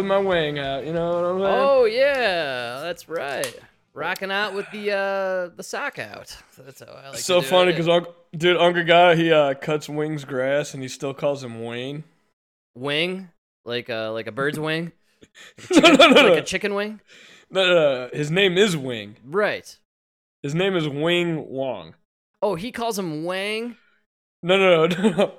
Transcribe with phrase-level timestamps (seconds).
[0.00, 1.58] with my wang out, you know what I'm saying?
[1.58, 3.58] Oh yeah, that's right.
[3.92, 6.36] Rocking out with the uh the sock out.
[6.58, 7.18] That's how I like.
[7.18, 7.22] It.
[7.22, 11.12] So funny because Uncle, dude, Uncle Guy, he uh, cuts Wing's grass and he still
[11.12, 12.04] calls him Wayne.
[12.74, 13.28] wing,
[13.64, 14.92] like a like a bird's wing,
[15.70, 16.32] no, no, no, like no.
[16.34, 17.00] a chicken wing.
[17.50, 18.10] no, no, no.
[18.12, 19.16] His name is Wing.
[19.24, 19.76] Right.
[20.42, 21.94] His name is Wing Wong.
[22.42, 23.76] Oh, he calls him Wang.
[24.42, 25.32] No, no, no, no.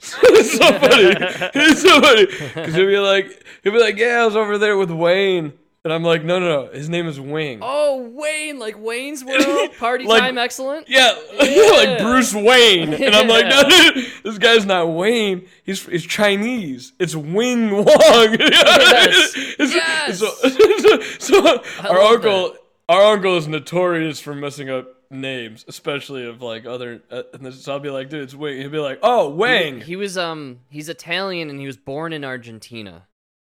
[0.00, 0.18] No.
[0.30, 1.50] it's so funny.
[1.54, 4.76] It's so funny because he'll be like, he'll be like, yeah, I was over there
[4.76, 5.52] with Wayne,
[5.84, 6.72] and I'm like, no, no, no.
[6.72, 7.60] His name is Wing.
[7.62, 10.88] Oh, Wayne, like Wayne's World, party Like- time, excellent.
[10.88, 11.70] Yeah, Yeah.
[11.72, 13.62] like Bruce Wayne, and I'm like, Yeah.
[13.62, 15.46] no, this guy's not Wayne.
[15.64, 16.92] He's he's Chinese.
[16.98, 17.86] It's Wing Wong.
[17.86, 19.36] Yes.
[19.36, 20.18] It's- Yes.
[20.18, 22.56] So, so, so I our love uncle,
[22.88, 27.02] our uncle is notorious for messing up names, especially of like other.
[27.10, 28.58] Uh, and this, so I'll be like, dude, it's Wing.
[28.60, 29.80] He'll be like, oh, Wang.
[29.80, 33.06] He was um he's Italian and he was born in Argentina.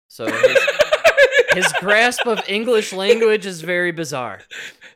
[0.09, 0.59] So his,
[1.55, 4.41] his grasp of English language is very bizarre.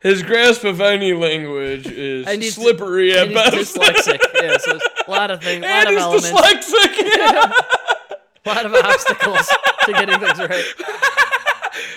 [0.02, 4.06] His grasp of any language is And he's- slippery at And he's best.
[4.06, 4.18] dyslexic.
[4.42, 7.16] Yeah, so a lot of things, a lot and of he's elements, dyslexic.
[7.16, 7.52] Yeah.
[8.46, 9.46] a lot of obstacles
[9.84, 10.64] to getting things right.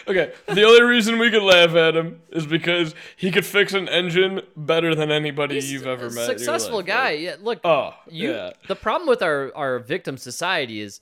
[0.08, 3.88] Okay, the only reason we could laugh at him is because he could fix an
[3.90, 6.26] engine better than anybody He's you've ever a met.
[6.26, 7.12] Successful life, guy.
[7.12, 8.52] like- Yeah, look, oh, you yeah.
[8.68, 11.00] the problem with our our victim society is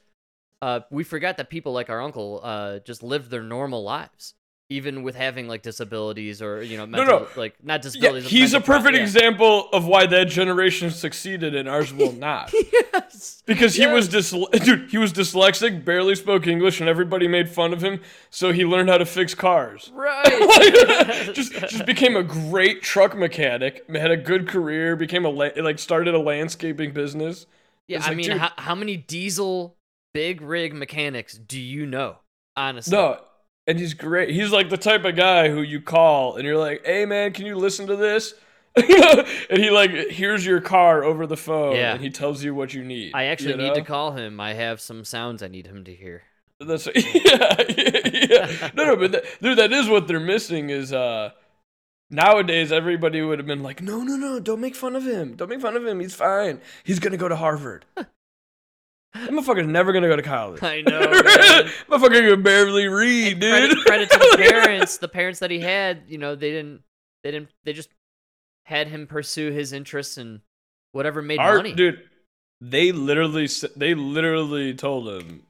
[0.62, 4.36] uh we forgot that people like our uncle uh just live their normal lives
[4.72, 7.28] even with having like disabilities or you know No, mental no.
[7.36, 9.02] like not disabilities but he's a perfect yeah.
[9.04, 12.52] example of why that generation succeeded and ours will not.
[12.54, 14.32] yes Because he was Yes.
[14.34, 18.00] dys- dude, he was dyslexic, barely spoke English, and everybody made fun of him.
[18.30, 19.92] So he learned how to fix cars.
[19.94, 25.50] right just just became a great truck mechanic, had a good career, became a la-
[25.58, 27.46] like started a landscaping business.
[27.88, 29.76] yeah i like, mean dude- how, how many diesel
[30.14, 32.18] big rig mechanics do you know
[32.56, 33.20] honestly No,
[33.68, 34.30] and he's great.
[34.30, 37.46] He's like the type of guy who you call and you're like, "Hey man, can
[37.46, 38.34] you listen to this?"
[38.78, 41.92] and he like hears your car over the phone Yeah.
[41.94, 43.12] and he tells you what you need.
[43.14, 45.94] i actually you need to call him i have some sounds i need him to
[45.94, 46.24] hear
[46.58, 46.94] That's yeah,
[47.68, 48.70] yeah, yeah.
[48.74, 50.70] No, no, but that, dude, that is what they're missing.
[50.70, 51.32] Is uh,
[52.10, 55.36] nowadays everybody would have been like, no, no, no, don't make fun of him.
[55.36, 56.00] Don't make fun of him.
[56.00, 56.62] He's fine.
[56.86, 57.86] He's gonna go to Harvard.
[59.14, 60.62] That motherfucker's never gonna go to college.
[60.64, 61.02] i know.
[61.90, 63.86] Motherfucker can barely read, And dude.
[63.86, 66.82] credit, credit to the parents the parents that he had you know they didn't
[67.24, 67.90] they didn't they just
[68.66, 70.40] had him pursue his interests and
[70.94, 72.02] whatever made Art, money dude.
[72.64, 75.42] They literally, s- they literally told him,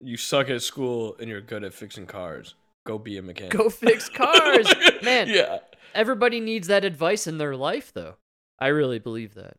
[0.00, 2.54] "You suck at school and you're good at fixing cars.
[2.86, 3.52] Go be a mechanic.
[3.52, 4.66] go fix cars
[5.02, 5.58] man yeah,
[5.94, 8.16] everybody needs that advice in their life though
[8.58, 9.56] i really believe that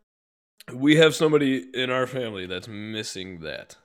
[0.72, 3.76] we have somebody in our family that's missing that.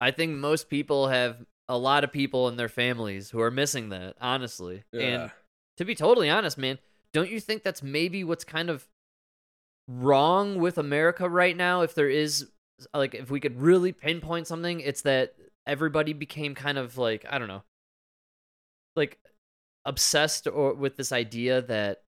[0.00, 3.88] i think most people have a lot of people in their families who are missing
[3.88, 5.00] that honestly Yeah.
[5.02, 5.30] and
[5.78, 6.78] to be totally honest man
[7.12, 8.86] don't you think that's maybe what's kind of
[9.88, 12.48] wrong with america right now if there is
[12.92, 15.34] like if we could really pinpoint something it's that
[15.66, 17.62] everybody became kind of like i don't know
[18.96, 19.18] like
[19.84, 22.02] obsessed or with this idea that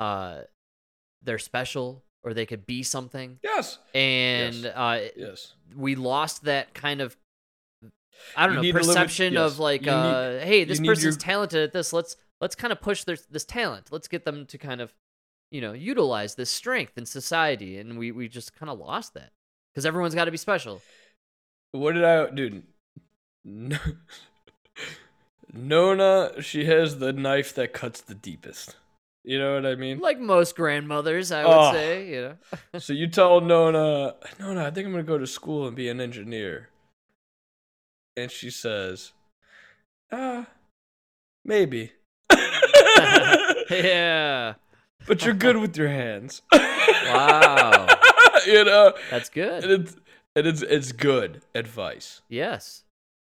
[0.00, 0.40] uh
[1.22, 4.74] they're special or they could be something yes, and Yes.
[4.76, 5.54] uh yes.
[5.76, 7.16] we lost that kind of
[8.36, 9.40] I don't You know perception yes.
[9.52, 12.72] of like You need- uh hey this person's your- talented at this let's let's kind
[12.72, 14.92] of push their this talent let's get them to kind of
[15.50, 19.32] you know utilize this strength in society and we we just kind of lost that
[19.72, 20.80] because everyone's got to be special
[21.72, 22.64] What did I, dude?
[23.44, 23.78] No,
[25.52, 28.76] Nona, she has the knife that cuts the deepest.
[29.24, 29.98] You know what I mean?
[29.98, 31.72] like most grandmothers I would Oh.
[31.72, 32.36] say you know
[32.80, 36.00] So you tell Nona, Nona, I think I'm gonna go to school and be an
[36.00, 36.70] engineer.
[38.16, 39.12] And she says,
[40.12, 40.46] Ah,
[41.44, 41.92] maybe.
[43.70, 44.54] yeah
[45.06, 46.42] but you're good with your hands.
[46.52, 47.86] Wow.
[48.46, 48.92] you know?
[49.10, 49.96] that's And good it's
[50.36, 52.22] and it's it's good advice.
[52.28, 52.84] yes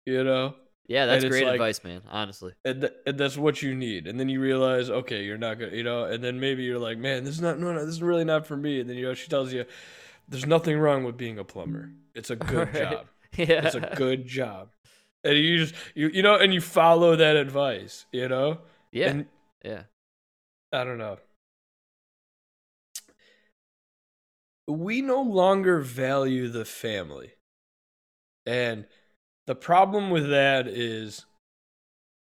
[0.07, 0.55] You know?
[0.87, 4.07] Yeah that's great like- advice man honestly And, th- and that's what you need.
[4.07, 6.99] And then you realize, okay, you're not gonna you know, and then maybe you're like,
[6.99, 8.81] Man, this is not no no, this is really not for me.
[8.81, 9.65] And then you know, she tells you
[10.29, 11.91] there's nothing wrong with being a plumber.
[12.15, 12.91] It's a good Right.
[12.91, 13.07] job.
[13.37, 14.69] yeah It's a good job.
[15.25, 18.59] And you just you you know, and you follow that advice, you know?
[18.93, 19.27] yeah And
[19.65, 19.83] yeah
[20.73, 21.19] I don't know.
[24.67, 27.33] We no longer value the family.
[28.47, 28.87] And
[29.47, 31.27] the problem with that is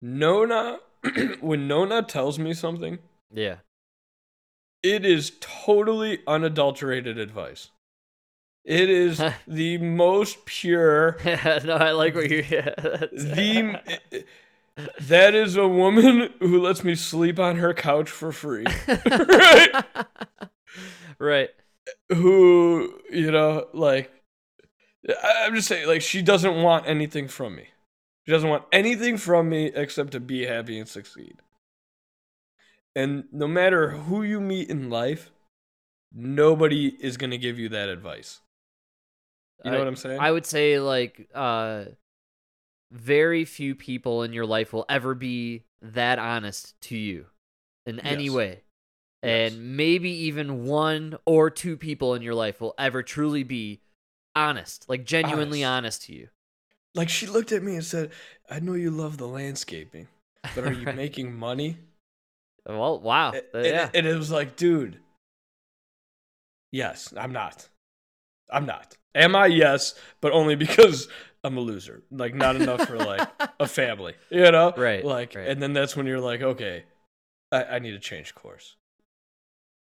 [0.00, 0.78] Nona
[1.40, 2.98] when Nona tells me something,
[3.32, 3.56] yeah
[4.82, 7.70] it is totally unadulterated advice.
[8.64, 11.18] It is the most pure.
[11.24, 12.42] no, I like what you're.
[12.42, 12.74] Yeah,
[13.12, 14.24] The
[15.00, 18.64] that is a woman who lets me sleep on her couch for free.
[18.88, 19.84] right?
[21.18, 21.50] right.
[22.08, 24.10] Who you know like
[25.22, 27.68] I'm just saying like she doesn't want anything from me.
[28.26, 31.38] She doesn't want anything from me except to be happy and succeed.
[32.94, 35.30] And no matter who you meet in life,
[36.12, 38.40] nobody is going to give you that advice.
[39.64, 40.20] You know I- what I'm saying?
[40.20, 41.84] I would say like uh
[42.92, 47.26] very few people in your life will ever be that honest to you
[47.86, 48.32] in any Yes.
[48.32, 48.62] way.
[49.22, 49.52] Yes.
[49.52, 53.80] And maybe even one or two people in your life will ever truly be
[54.36, 56.28] honest, like genuinely honest, to you.
[56.94, 58.10] like she looked at me and said,
[58.50, 60.08] "I know you love the landscaping,
[60.54, 60.96] but are you Right.
[60.96, 61.78] making money?"
[62.66, 63.32] Well, wow.
[63.32, 63.90] And- Uh, and, yeah.
[63.94, 65.00] and it was like, dude,
[66.70, 67.68] yes, I'm not.
[68.50, 68.96] I'm not.
[69.14, 69.46] Am I?
[69.46, 71.08] Yes, but only because
[71.44, 72.02] I'm a loser.
[72.10, 73.28] Like, not enough for like
[73.58, 74.72] a family, you know?
[74.76, 75.48] Right, Like, right.
[75.48, 76.84] and then that's when you're like, okay,
[77.50, 78.76] I, I need to change course.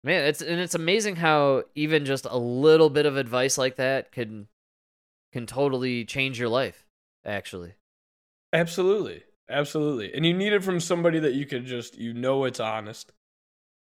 [0.06, 4.12] Man, it's and it's amazing how even just a little bit of advice like that
[4.12, 4.48] can
[5.34, 6.86] can totally change your life,
[7.26, 7.74] actually.
[8.54, 9.24] Absolutely.
[9.50, 10.14] Absolutely.
[10.14, 13.12] And you need it from somebody that you can just, you know, it's honest.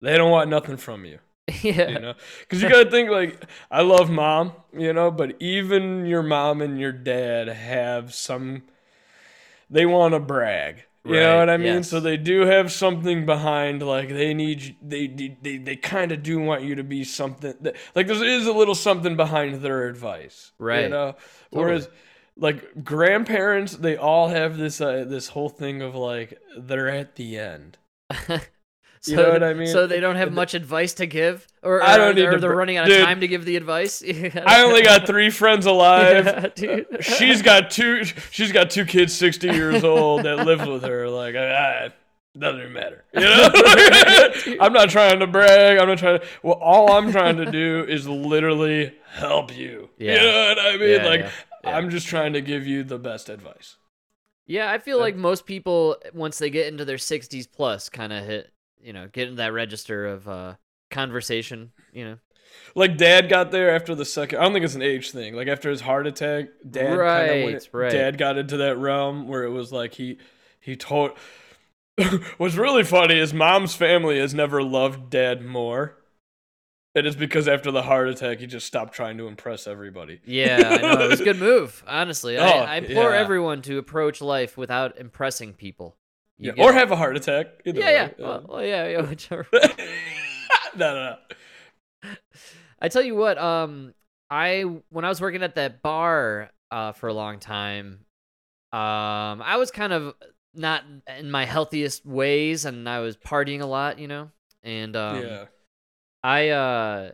[0.02, 1.20] They don't want nothing from you.
[1.62, 1.90] yeah.
[1.90, 6.24] you know because you gotta think like i love mom you know but even your
[6.24, 8.64] mom and your dad have some
[9.70, 11.84] they want to brag you know what i mean yes.
[11.84, 16.24] so they do have something behind like they need they they they, they kind of
[16.24, 19.88] do want you to be something that, like there is a little something behind their
[19.88, 20.82] advice right?
[20.84, 20.90] you Right.
[20.90, 21.16] know
[21.52, 21.90] whereas
[22.38, 27.38] like grandparents they all have this uh, this whole thing of like they're at the
[27.38, 27.78] end
[29.12, 29.68] so, You know what I mean?
[29.68, 32.56] So they don't have much advice to give, or, I don't or, or they're br-
[32.58, 33.04] running out of Dude.
[33.06, 34.04] time to give the advice.
[34.46, 36.88] i only got three friends alive Yeah, dude.
[37.04, 41.36] she's got two she's got two kids 60 years old that live with her like
[41.38, 41.90] ah,
[42.38, 43.50] doesn't even matter you know
[44.60, 47.86] i'm not trying to brag i'm not trying to well all i'm trying to do
[47.88, 50.14] is literally help you Yeah.
[50.16, 51.22] you know what i mean Yeah, like
[51.64, 51.76] yeah.
[51.78, 53.78] i'm just trying to give you the best advice
[54.48, 58.24] Yeah, I feel like most people once they get into their 60s plus kind of
[58.26, 58.52] hit,
[58.86, 60.56] you know, get in that register of uh
[60.92, 62.18] conversation, you know.
[62.76, 65.48] like dad got there after the second i don't think it's an age thing like
[65.48, 67.92] after his heart attack dad Right, went, right.
[67.92, 70.20] dad got into that realm where it was like he
[70.62, 71.12] he told
[72.38, 75.98] what's really funny is mom's family has never loved dad more
[76.94, 80.60] and it's because after the heart attack he just stopped trying to impress everybody Yeah,
[80.64, 81.06] I know.
[81.06, 82.38] It was a good move, honestly.
[82.38, 83.20] Oh, I, I implore yeah.
[83.20, 85.98] everyone to approach life without impressing people.
[86.38, 88.06] Yeah, or have a heart attack either Yeah, yeah.
[88.08, 88.14] way.
[88.20, 89.48] Well, well, yeah, yeah, whichever.
[89.54, 89.68] no
[90.76, 91.18] no
[92.04, 92.12] no
[92.82, 93.94] I tell you what, um,
[94.30, 98.06] I when I was working at that bar uh, for a long time,
[98.74, 100.14] um, I was kind of
[100.54, 100.84] not
[101.18, 104.30] in my healthiest ways, and I was partying a lot, you know,
[104.64, 105.46] and um, yeah
[106.24, 107.12] I uh,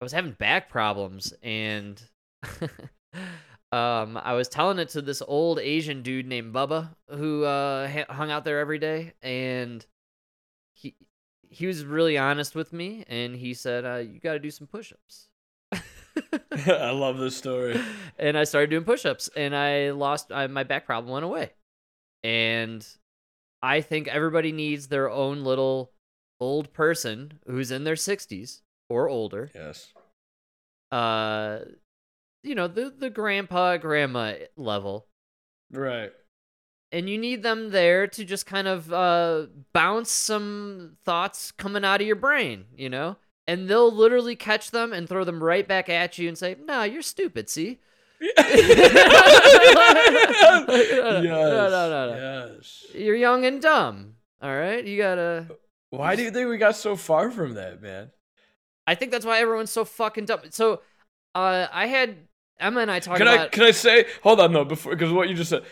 [0.00, 2.00] I was having back problems, and
[3.76, 8.12] um, I was telling it to this old Asian dude named Bubba who uh ha-
[8.12, 9.84] hung out there every day, and
[10.74, 10.94] he
[11.48, 14.66] he was really honest with me, and he said, uh, "You got to do some
[14.66, 15.28] push-ups."
[16.52, 17.78] i love this story
[18.18, 21.50] and I started doing push-ups, and I lost I, my back problem went away.
[22.24, 22.86] And
[23.62, 25.92] I think everybody needs their own little
[26.40, 29.50] old person who's in their 60s or older.
[29.54, 29.92] yes
[30.90, 31.58] Uh
[32.46, 35.06] you know, the the grandpa grandma level.
[35.72, 36.12] right
[36.92, 42.00] And you need them there to just kind of uh bounce some thoughts coming out
[42.00, 43.16] of your brain, you know?
[43.48, 46.82] And they'll literally catch them and throw them right back at you and say, "Nah,
[46.82, 47.78] you're stupid, see?"
[48.20, 48.36] yes.
[50.68, 52.56] No, no, no, no.
[52.56, 52.86] Yes.
[52.94, 54.14] You're young and dumb.
[54.40, 55.48] All right, you gotta.
[55.90, 58.10] Why do you think we got so far from that, man?
[58.86, 60.40] I think that's why everyone's so fucking dumb.
[60.50, 60.80] So,
[61.34, 62.25] uh, I had
[62.58, 63.52] Emma and I talking Can I about.
[63.52, 65.64] can I say hold on no before because what you just said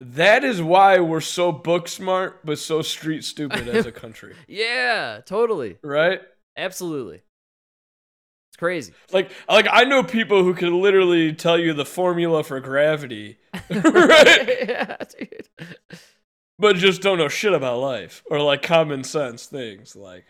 [0.00, 5.20] that is why we're so book smart but so street stupid as a country, yeah,
[5.24, 6.20] totally, right?
[6.56, 7.22] absolutely.
[8.50, 8.94] It's crazy.
[9.12, 13.38] Like like I know people who can literally tell you the formula for gravity,
[13.70, 14.48] right?
[14.68, 15.48] yeah, dude.
[16.58, 20.24] But just don't know shit about life or like common sense things like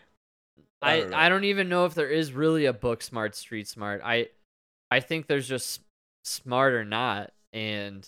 [0.81, 1.17] I I don't know.
[1.17, 4.01] I don't even know if there is really a book smart, street smart.
[4.03, 4.29] I
[4.91, 5.81] I think there's just
[6.25, 8.07] smart or not, and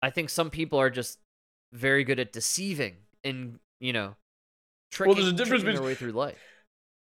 [0.00, 1.18] I think some people are just
[1.72, 4.14] very good at deceiving and you know
[4.90, 6.38] tricking, there's a difference tricking their way through life.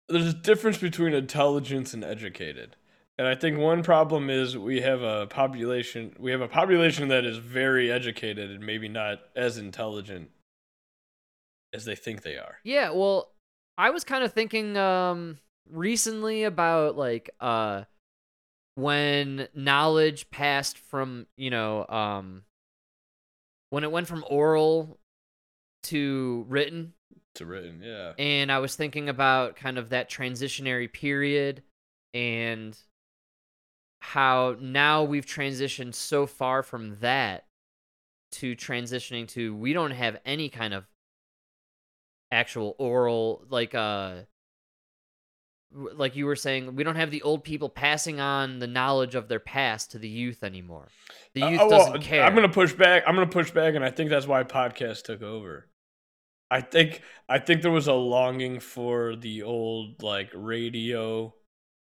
[0.09, 2.76] there's a difference between intelligence and educated.
[3.17, 7.25] And I think one problem is we have a population we have a population that
[7.25, 10.31] is very educated and maybe not as intelligent
[11.75, 12.59] as they think they are.
[12.64, 13.33] Yeah, well,
[13.76, 15.38] I was kind of thinking um
[15.71, 17.85] recently about like uh
[18.79, 22.45] when knowledge passed from, you know, um
[23.71, 24.99] when it went from oral
[25.85, 26.95] to written
[27.35, 28.13] To written, yeah.
[28.19, 31.63] and I was thinking about kind of that transitionary period
[32.15, 32.77] and
[34.01, 37.47] how now we've transitioned so far from that
[38.31, 40.87] to transitioning to we don't have any kind of
[42.31, 44.17] actual oral like uh
[45.73, 49.29] like you were saying we don't have the old people passing on the knowledge of
[49.29, 50.89] their past to the youth anymore
[51.35, 53.05] the Uh, youth oh, well, doesn't care I'm gonna push back.
[53.07, 55.69] I'm gonna push back, and I think that's why podcasts took over.
[56.51, 61.35] I think I think there was a longing for the old like radio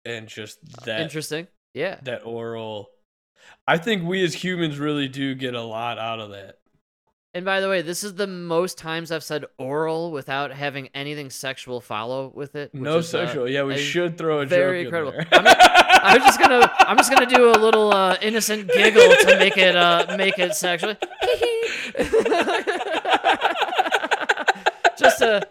[0.04, 2.88] and just that interesting yeah that oral.
[3.66, 6.56] I think we as humans really do get a lot out of that.
[7.32, 11.30] And by the way, this is the most times I've said oral without having anything
[11.30, 12.72] sexual follow with it.
[12.74, 13.48] which No is, uh, sexual.
[13.48, 15.12] yeah, we should throw a very joke incredible.
[15.20, 15.26] in.
[15.32, 15.46] I'm,
[16.02, 19.76] I'm just gonna I'm just gonna do a little uh, innocent giggle to make it
[19.76, 20.96] uh, make it sexual.
[24.98, 25.46] just to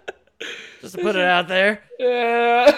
[0.90, 1.84] just to put it out there.
[2.00, 2.76] yeah.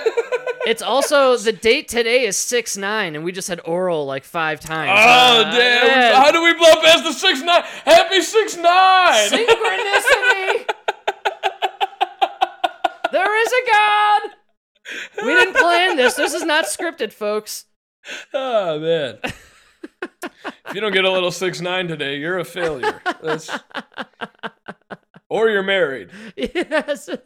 [0.68, 4.60] It's also the date today is six nine, and we just had oral like five
[4.60, 4.92] times.
[4.94, 5.88] Oh Uh, damn!
[5.88, 6.22] yeah.
[6.22, 7.64] How do we blow past the six nine?
[7.84, 9.30] Happy six nine!
[9.30, 10.70] Synchronicity.
[13.12, 14.22] there is a God.
[15.26, 16.14] We didn't plan this.
[16.14, 17.66] This is not scripted, folks.
[18.34, 19.18] Oh man!
[19.24, 23.02] if you don't get a little six nine today, you're a failure.
[23.24, 23.50] That's...
[25.32, 26.10] Or you're married.
[26.36, 27.10] Yes.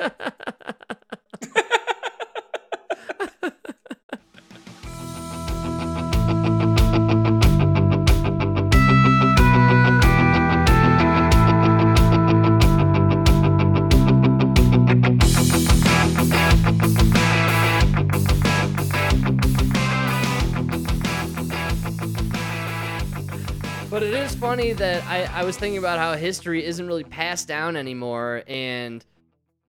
[24.25, 28.41] is funny that I, I was thinking about how history isn't really passed down anymore.
[28.47, 29.05] And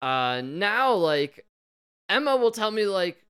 [0.00, 1.44] uh, now, like,
[2.08, 3.22] Emma will tell me, like,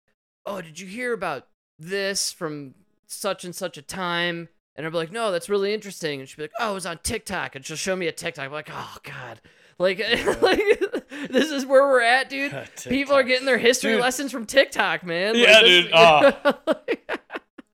[0.46, 2.74] oh, did you hear about this from
[3.08, 4.48] such and such a time?
[4.76, 6.20] And I'll be like, no, that's really interesting.
[6.20, 7.56] And she'll be like, oh, it was on TikTok.
[7.56, 8.44] And she'll show me a TikTok.
[8.44, 9.40] I'm like, oh, God.
[9.80, 9.98] Like,
[10.40, 10.60] like
[11.30, 12.56] this is where we're at, dude.
[12.84, 14.02] People are getting their history Dude.
[14.02, 15.34] lessons from TikTok, man.
[15.34, 15.92] Like, Yeah, this- dude.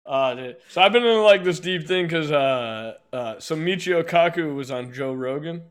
[0.06, 0.52] Uh.
[0.68, 4.70] So I've been in like this deep thing because uh, uh, so Michio Kaku was
[4.70, 5.62] on Joe Rogan.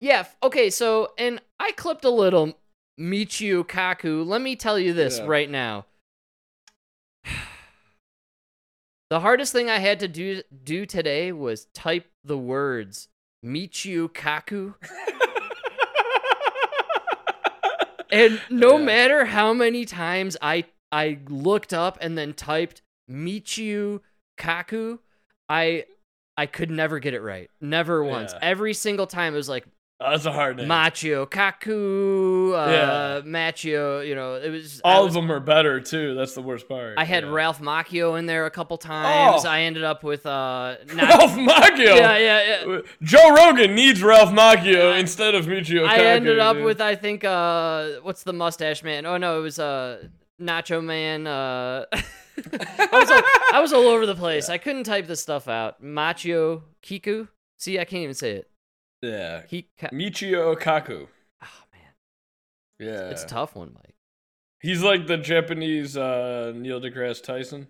[0.00, 0.26] Yeah.
[0.42, 0.70] Okay.
[0.70, 2.56] So, and I clipped a little
[2.98, 4.24] Michio Kaku.
[4.26, 5.26] Let me tell you this Yeah.
[5.26, 5.86] right now.
[9.10, 13.08] The hardest thing I had to do do today was type the words
[13.44, 14.74] Michio Kaku.
[18.12, 18.84] And no Yeah.
[18.84, 24.00] matter how many times I I looked up and then typed Michio
[24.38, 24.98] Kaku,
[25.48, 25.84] I
[26.36, 27.50] I could never get it right.
[27.60, 28.32] Never once.
[28.32, 28.38] Yeah.
[28.42, 29.66] Every single time it was like
[30.02, 30.66] Oh, that's a hard name.
[30.66, 33.20] Machio Kaku, uh, Yeah.
[33.22, 34.00] Machio.
[34.06, 36.14] You know, it was All was- of them are better too.
[36.14, 36.94] That's the worst part.
[36.96, 37.30] I had yeah.
[37.30, 39.44] Ralph Macchio in there a couple times.
[39.44, 39.48] Oh.
[39.48, 41.84] I ended up with uh, not, Ralph Macchio.
[41.96, 42.78] yeah, yeah, yeah.
[43.02, 45.88] Joe Rogan needs Ralph Macchio instead of Michio Kaku.
[45.88, 46.64] I Kaku, ended up dude.
[46.64, 49.04] with I think uh, what's the mustache man?
[49.04, 50.02] Oh no, it was uh,
[50.40, 51.26] Nacho Man.
[51.26, 51.84] Uh,
[52.52, 53.22] I was all,
[53.54, 54.48] I was all over the place.
[54.48, 55.82] I couldn't type this stuff out.
[55.82, 57.28] Machio Kiku.
[57.58, 58.50] See, I can't even say it.
[59.02, 59.42] yeah.
[59.50, 59.92] Kika.
[59.92, 61.06] Michio Kaku.
[61.42, 61.92] Oh man,
[62.78, 63.10] Yeah.
[63.10, 63.94] it's a tough one, Mike.
[64.60, 67.68] He's like the Japanese uh, Neil deGrasse Tyson.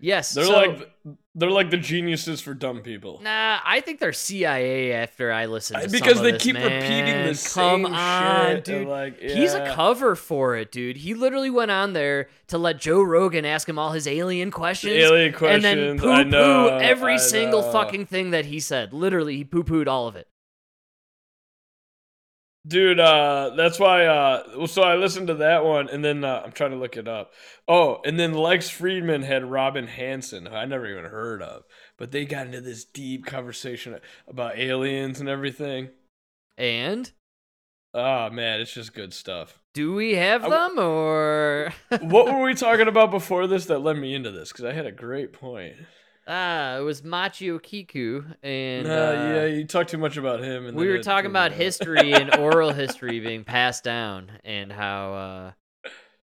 [0.00, 0.90] Yes, They're so- like
[1.34, 3.20] they're like the geniuses for dumb people.
[3.22, 6.64] Nah, I think they're CIA after I listen to some because they this, keep man.
[6.64, 8.64] repeating the Come same on, shit.
[8.64, 8.88] dude.
[8.88, 10.96] Like, He's a cover for it, dude.
[10.98, 14.94] He literally went on there to let Joe Rogan ask him all his alien questions.
[14.94, 17.72] alien questions, and then poo I poo every I single know.
[17.72, 18.92] fucking thing that he said.
[18.92, 20.27] Literally, he poo pooed all of it.
[22.68, 24.04] Dude, uh, that's why.
[24.04, 27.08] Uh, so I listened to that one, and then uh, I'm trying to look it
[27.08, 27.32] up.
[27.66, 31.64] Oh, and then Lex Fridman had Robin Hanson, who I never even heard of,
[31.96, 33.98] but they got into this deep conversation
[34.28, 35.88] about aliens and everything.
[36.58, 37.10] And
[37.94, 39.58] Oh man, it's just good stuff.
[39.72, 41.72] do we have I them or
[42.02, 44.52] what were we talking about before this that led me into this?
[44.52, 45.74] Because I had a great point.
[46.28, 50.66] Ah, it was Machio Kiku and Nah, uh, yeah, you talked too much about him.
[50.66, 55.90] And we were talking about history and oral history being passed down and how uh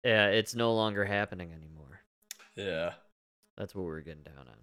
[0.03, 2.00] yeah, it's no longer happening anymore.
[2.55, 2.93] Yeah.
[3.58, 4.55] That's what we're getting down on.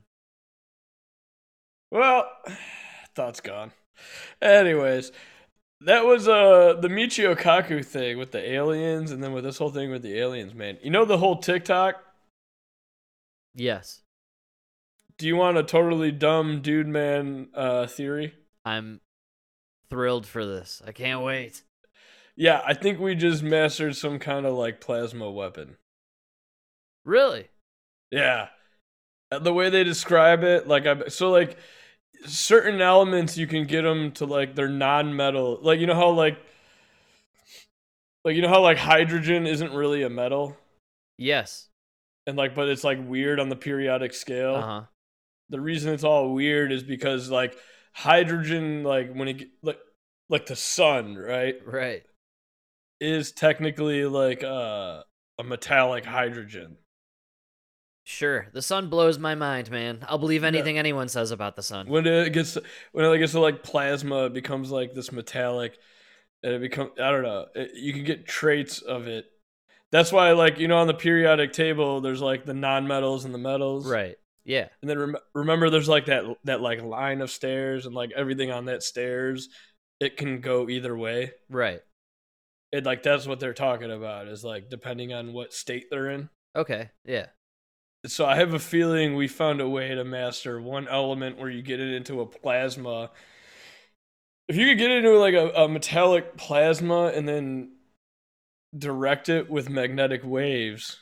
[1.91, 2.31] Well,
[3.15, 3.73] thoughts gone.
[4.41, 5.13] Anyways,
[5.83, 9.71] that was uh the Michio Kaku thing with the aliens, and then with this whole
[9.71, 10.79] thing with the aliens, man.
[10.83, 11.97] You know the whole TikTok.
[13.55, 14.03] Yes,
[15.19, 18.35] Do you want a totally dumb dude man uh theory?
[18.65, 19.01] I'm
[19.89, 20.83] thrilled for this.
[20.87, 21.63] I can't wait.
[22.37, 25.77] Yeah, I think we just mastered some kind of like plasma weapon.
[27.05, 27.49] Really?
[28.11, 28.49] Yeah.
[29.33, 31.57] Uh, The way they describe it, like I so like
[32.27, 35.61] certain elements you can get them to like they're non-metal.
[35.63, 36.39] Like you know how like
[38.25, 40.57] like you know how like hydrogen isn't really a metal
[41.17, 41.69] Yes.
[42.27, 44.57] and like but it's like weird on the periodic scale.
[44.57, 44.83] Uh huh.
[45.51, 47.57] The reason it's all weird is because like
[47.93, 49.79] hydrogen like when it like
[50.29, 51.55] like the sun, right?
[51.65, 52.03] Right.
[53.01, 55.03] Is technically like uh,
[55.39, 56.79] a metallic hydrogen.
[58.05, 58.47] Sure.
[58.53, 60.05] The sun blows my mind, man.
[60.09, 61.89] I'll believe anything anyone says about the sun.
[61.89, 62.57] when it gets
[62.93, 65.77] when it gets to like plasma it becomes like this metallic
[66.45, 69.25] and it becomes i don't know it, you can get traits of it
[69.91, 73.39] that's why like you know on the periodic table there's like the non-metals and the
[73.39, 74.17] metals Right.
[74.47, 74.69] Yeah.
[74.81, 78.51] and then rem- remember there's like that that like line of stairs and like everything
[78.51, 79.49] on that stairs
[80.01, 81.81] it can go either way Right.
[82.73, 86.29] It like that's what they're talking about is like depending on what state they're in
[86.55, 86.91] Okay.
[87.05, 87.27] Yeah.
[88.07, 91.61] so I have a feeling we found a way to master one element where you
[91.63, 93.11] get it into a plasma.
[94.49, 97.73] If you could get into like a, a metallic plasma and then
[98.77, 100.99] direct it with magnetic waves,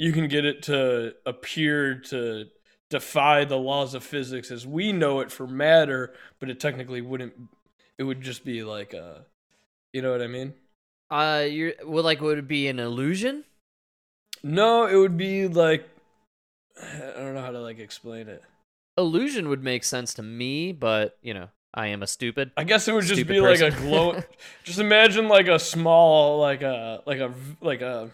[0.00, 2.46] you can get it to appear to
[2.88, 7.34] defy the laws of physics as we know it for matter, but it technically wouldn't.
[7.98, 9.26] It would just be like a,
[9.92, 10.54] you know what I mean?
[11.10, 13.44] Uh, you're well, like, would it be an illusion?
[14.42, 15.86] No, it would be like
[16.82, 18.42] I don't know how to like explain it.
[18.96, 22.52] Illusion would make sense to me, but you know, I am a stupid.
[22.56, 23.82] I guess it would just be like a person.
[23.86, 24.22] glow.
[24.64, 28.10] just imagine like a small, like a, like a, like a,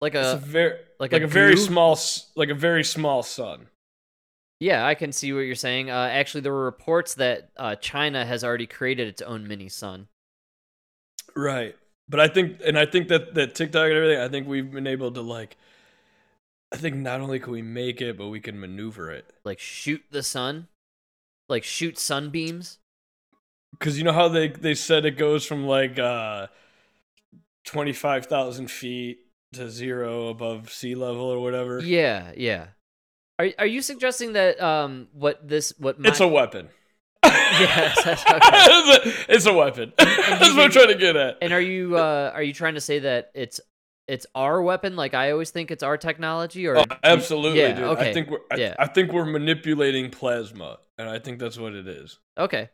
[0.00, 1.98] Like a a very, like like, a a, very small,
[2.36, 3.66] like a very small sun.
[4.60, 5.90] yeah, I can see what you're saying.
[5.90, 10.08] Uh, actually, there were reports that uh, China has already created its own mini sun.
[11.34, 11.76] Right.
[12.08, 14.86] But I think, and I think that that TikTok and everything, I think we've been
[14.86, 15.56] able to like.
[16.72, 19.32] I think not only can we make it, but we can maneuver it.
[19.44, 20.68] Like shoot the sun,
[21.48, 22.78] like shoot sunbeams.
[23.72, 26.48] Because you know how they they said it goes from like uh
[27.64, 29.20] twenty five thousand feet
[29.54, 31.80] to zero above sea level or whatever.
[31.80, 32.68] Yeah, yeah.
[33.38, 36.68] Are are you suggesting that um what this what my, It's a weapon.
[37.24, 38.38] Yes, that's okay.
[38.42, 39.92] it's, a, it's a weapon.
[39.96, 41.38] That's what I'm trying to get at.
[41.40, 43.58] and are you uh are you trying to say that it's
[44.06, 47.84] it's our weapon like I always think it's our technology or Oh, absolutely, yeah, dude.
[47.84, 48.74] okay, I think we're I, yeah.
[48.78, 52.18] I think we're manipulating plasma, and I think that's what it is.
[52.38, 52.68] Okay.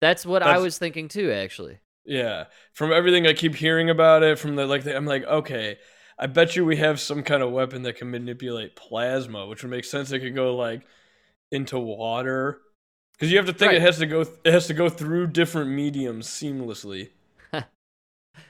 [0.00, 1.78] That's what I was thinking too actually.
[2.06, 2.44] Yeah.
[2.72, 5.76] From everything I keep hearing about it, from the like, the, I'm like, okay,
[6.22, 9.70] I bet you we have some kind of weapon that can manipulate plasma, which would
[9.70, 10.12] make sense.
[10.12, 10.82] It could go like
[11.50, 12.60] into water,
[13.14, 13.76] because you have to think Right.
[13.78, 14.20] it has to go.
[14.44, 17.08] It has to go through different mediums seamlessly.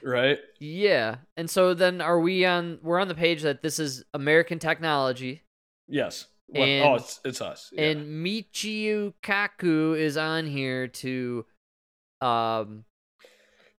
[0.03, 0.39] right.
[0.59, 1.15] Yeah.
[1.37, 5.43] And so then are we on we're on the page that this is American technology
[5.87, 6.27] Yes.
[6.53, 7.69] And- oh, it's it's us.
[7.73, 7.89] Yeah.
[7.91, 11.45] and Michio Kaku is on here to
[12.19, 12.83] um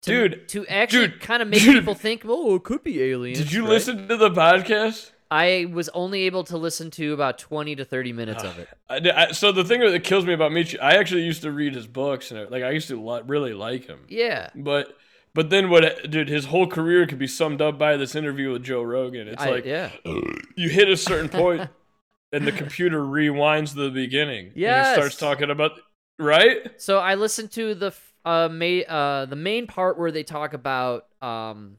[0.03, 1.75] to, Dude, to actually dude, kind of make dude.
[1.75, 3.37] people think, oh, it could be aliens.
[3.37, 3.69] Did you right?
[3.69, 5.11] listen to the podcast?
[5.29, 8.67] I was only able to listen to about 20 to 30 minutes of it.
[8.89, 11.73] I, I- so the thing that kills me about Michi, I actually used to read
[11.75, 13.99] his books and like I used to li- really like him.
[14.09, 14.49] Yeah.
[14.55, 14.97] But
[15.33, 16.09] but then what?
[16.11, 19.29] Dude, his whole career could be summed up by this interview with Joe Rogan.
[19.29, 19.91] It's I- like yeah.
[20.57, 21.69] you hit a certain point,
[22.33, 24.51] and the computer rewinds the beginning.
[24.53, 25.71] he starts talking about
[26.19, 26.71] right.
[26.81, 27.93] So I listened to the
[28.25, 31.77] uh, ma- uh the main part where they talk about um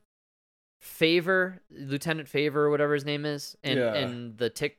[0.80, 3.94] Favor, Lieutenant Favor or whatever his name is, and Yeah.
[3.94, 4.78] and the tick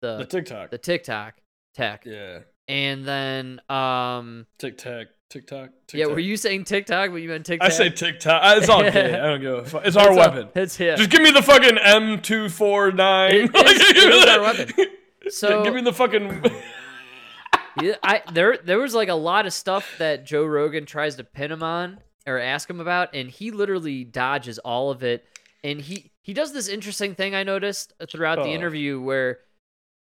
[0.00, 0.70] the The TikTok.
[0.70, 1.34] the TikTok
[1.74, 2.04] tech.
[2.06, 5.94] yeah, And then um TikTok, TikTok, TikTok.
[5.94, 7.68] yeah, were you saying TikTok but you meant TikTok?
[7.68, 8.58] I say TikTok.
[8.58, 9.12] It's all gay.
[9.14, 9.84] I don't give a fuck.
[9.84, 10.48] It's our It's weapon.
[10.54, 10.94] It's yeah.
[10.94, 13.34] Just give me the fucking M two four nine.
[13.34, 14.68] It is- it is our weapon.
[15.28, 16.42] So- give me the fucking.
[17.82, 21.24] Yeah, I there there was like a lot of stuff that Joe Rogan tries to
[21.24, 25.24] pin him on or ask him about, and he literally dodges all of it.
[25.64, 28.54] And he he does this interesting thing I noticed throughout the Oh.
[28.54, 29.40] interview where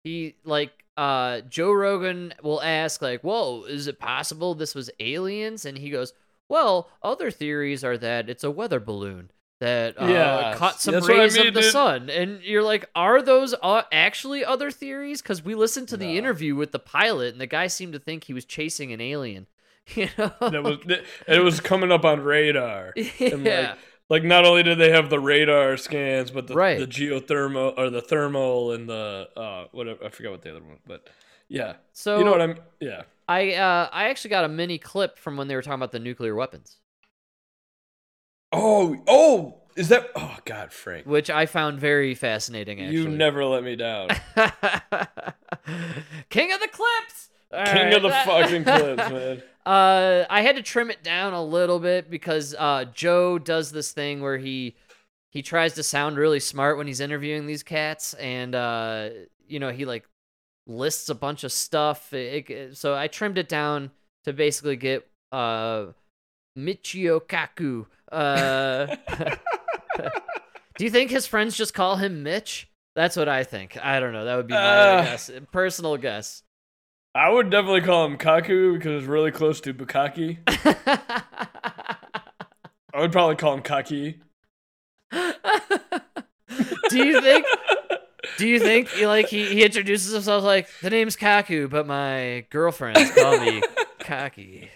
[0.04, 5.64] he like uh Joe Rogan will ask like, "Whoa, is it possible this was aliens?"
[5.64, 6.12] And he goes,
[6.48, 11.08] "Well, other theories are that it's a weather balloon." That uh, Yeah, caught some that's
[11.08, 11.72] what I rays mean, of the dude.
[11.72, 15.20] sun, and you're like, are those uh, actually other theories?
[15.22, 16.12] Because we listened to the No.
[16.12, 19.46] interview with the pilot, and the guy seemed to think he was chasing an alien.
[19.94, 20.78] You know, That was
[21.26, 22.92] it was coming up on radar.
[23.20, 23.70] And yeah.
[23.70, 23.78] like,
[24.10, 26.78] like not only did they have the radar scans, but the, Right.
[26.78, 30.76] the geothermal or the thermal and the uh whatever I forgot what the other one,
[30.86, 31.08] but
[31.48, 33.02] yeah, so you know what I'm yeah.
[33.26, 35.98] I uh, I actually got a mini clip from when they were talking about the
[35.98, 36.76] nuclear weapons,
[38.52, 42.80] Oh oh, is that oh God, Frank, which I found very fascinating.
[42.80, 44.08] Actually, you never let me down,
[46.30, 47.30] King of the clips.
[47.52, 49.42] All king of the fucking clips, man.
[49.64, 53.92] Uh, I had to trim it down a little bit because uh, Joe does this
[53.92, 54.76] thing where he
[55.30, 59.10] he tries to sound really smart when he's interviewing these cats, and uh,
[59.46, 60.06] you know he like
[60.66, 62.12] lists a bunch of stuff.
[62.12, 63.90] It- it- so I trimmed it down
[64.24, 65.86] to basically get uh,
[66.56, 67.86] Michio Kaku.
[68.10, 68.96] Uh,
[70.78, 72.68] do you think his friends just call him Mitch?
[72.94, 73.76] That's what I think.
[73.82, 74.24] I don't know.
[74.24, 75.02] That would be my Uh.
[75.04, 76.42] guess, personal guess.
[77.14, 80.38] I would definitely call him Kaku because it's really close to Bukaki.
[82.94, 84.20] I would probably call him Kaki.
[85.10, 85.18] do
[86.98, 87.46] you think
[88.38, 93.10] do you think like he, he introduces himself like the name's Kaku, but my girlfriends
[93.10, 93.60] call me
[93.98, 94.70] Kaki.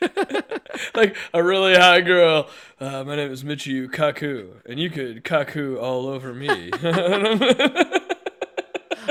[0.94, 2.48] like a really hot girl.
[2.78, 6.70] Uh, my name is Michiyu Kaku, and you could Kaku all over me.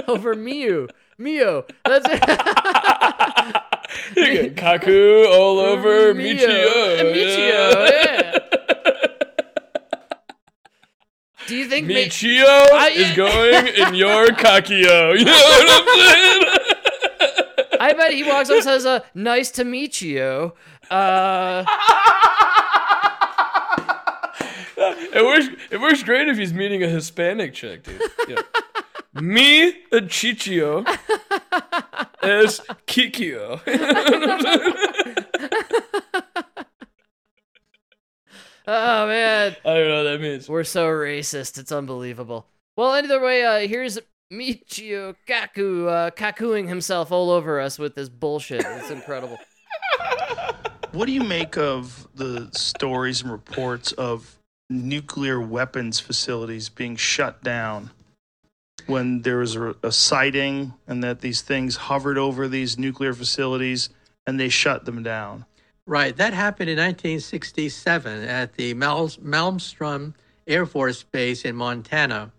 [0.07, 0.89] Over Miu.
[1.17, 1.65] Mio.
[1.83, 2.21] That's it.
[4.15, 6.35] you could Kaku all over Mio.
[6.35, 7.13] Michiyo.
[7.13, 8.18] Michio, yeah.
[11.49, 11.87] Do you think
[12.71, 15.17] I- is going in your Kakio.
[15.17, 16.43] You know what I'm saying?
[17.81, 20.53] I bet he walks up and says, uh, nice to meet you.
[20.89, 21.65] Uh
[25.11, 25.47] It works.
[25.71, 28.01] It works great if he's meeting a Hispanic chick, dude.
[28.27, 28.41] Yeah.
[29.21, 30.85] Me, a Chichio,
[32.23, 33.59] is Kikio.
[38.69, 39.55] oh man.
[39.65, 40.47] I don't know what that means.
[40.49, 41.57] We're so racist.
[41.57, 42.47] It's unbelievable.
[42.77, 43.99] Well, either way, uh, here's
[44.31, 48.65] Michio Kaku uh, kakuing himself all over us with this bullshit.
[48.65, 49.37] It's incredible.
[50.91, 54.39] What do you make of the stories and reports of
[54.71, 57.91] nuclear weapons facilities being shut down
[58.87, 63.89] when there was a, a sighting and that these things hovered over these nuclear facilities
[64.25, 65.45] and they shut them down?
[65.89, 66.15] Right.
[66.15, 70.13] That happened in 1967 at the Mal- Malmstrom
[70.45, 72.31] Air Force Base in Montana,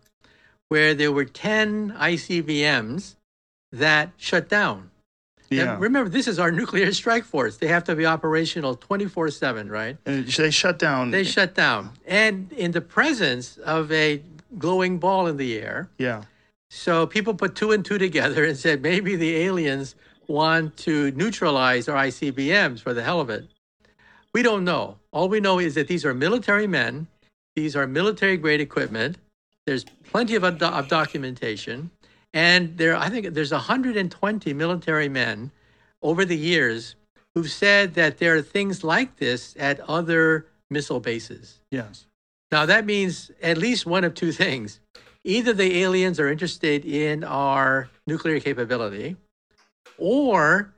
[0.68, 3.16] where there were 10 ICBMs
[3.72, 4.92] that shut down.
[5.50, 5.72] Yeah.
[5.72, 7.56] And remember, this is our nuclear strike force.
[7.56, 9.96] They have to be operational 24 7, right?
[10.06, 11.10] and they shut down.
[11.10, 11.90] They shut down.
[12.06, 14.22] And in the presence of a
[14.58, 15.90] glowing ball in the air.
[15.98, 16.22] yeah.
[16.72, 19.96] So people put two and two together and said maybe the aliens
[20.30, 23.48] want to neutralize our ICBMs for the hell of it.
[24.32, 24.96] We don't know.
[25.12, 27.08] All we know is that these are military men.
[27.56, 29.18] These are military grade equipment.
[29.66, 31.90] There's plenty of, of documentation.
[32.32, 35.50] And there, I think there's 120 military men
[36.00, 36.94] over the years
[37.34, 41.60] who've said that there are things like this at other missile bases.
[41.70, 42.06] Yes.
[42.52, 44.80] Now, that means at least one of two things.
[45.24, 49.16] Either the aliens are interested in our nuclear capability,
[50.00, 50.74] or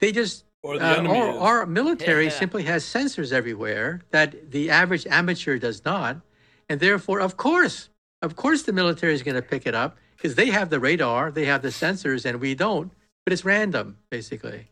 [0.00, 2.30] they just, Or the uh, enemy or our military Yeah.
[2.30, 6.20] simply has sensors everywhere that the average amateur does not.
[6.68, 7.88] And therefore, of course,
[8.22, 11.30] of course, the military is going to pick it up because they have the radar,
[11.30, 12.90] they have the sensors, and we don't.
[13.24, 14.68] But it's random, basically.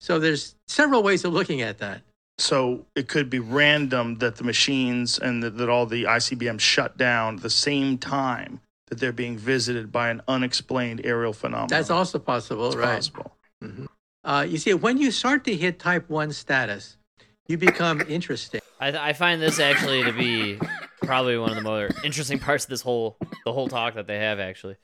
[0.00, 2.02] So there's several ways of looking at that.
[2.38, 6.96] So it could be random that the machines and that, that all the ICBMs shut
[6.96, 11.68] down at the same time that they're being visited by an unexplained aerial phenomenon.
[11.68, 12.96] That's also possible, It's right?
[12.96, 13.33] possible.
[14.24, 16.96] Uh, you see, when you start to hit type 1 status,
[17.46, 18.60] you become interesting.
[18.80, 20.58] I, I find this actually to be
[21.02, 24.18] probably one of the more interesting parts of this whole the whole talk that they
[24.18, 24.76] have actually.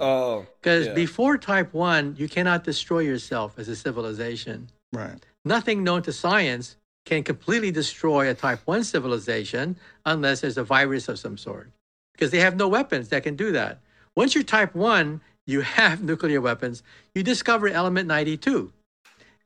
[0.00, 0.94] Oh, Because yeah.
[0.94, 4.70] before type 1, you cannot destroy yourself as a civilization.
[4.92, 5.18] Right.
[5.44, 11.08] Nothing known to science can completely destroy a type 1 civilization unless there's a virus
[11.08, 11.70] of some sort.
[12.12, 13.80] Because they have no weapons that can do that.
[14.16, 16.82] Once you're type 1, you have nuclear weapons.
[17.14, 18.72] You discover element 92.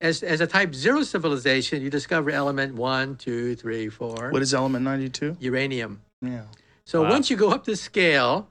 [0.01, 4.31] As, as a type 0 civilization, you discover element 1, 2, 3, 4.
[4.31, 5.37] What is element 92?
[5.40, 6.03] uranium.
[6.21, 6.43] Yeah.
[6.85, 7.11] So Wow.
[7.11, 8.49] once you go up the scale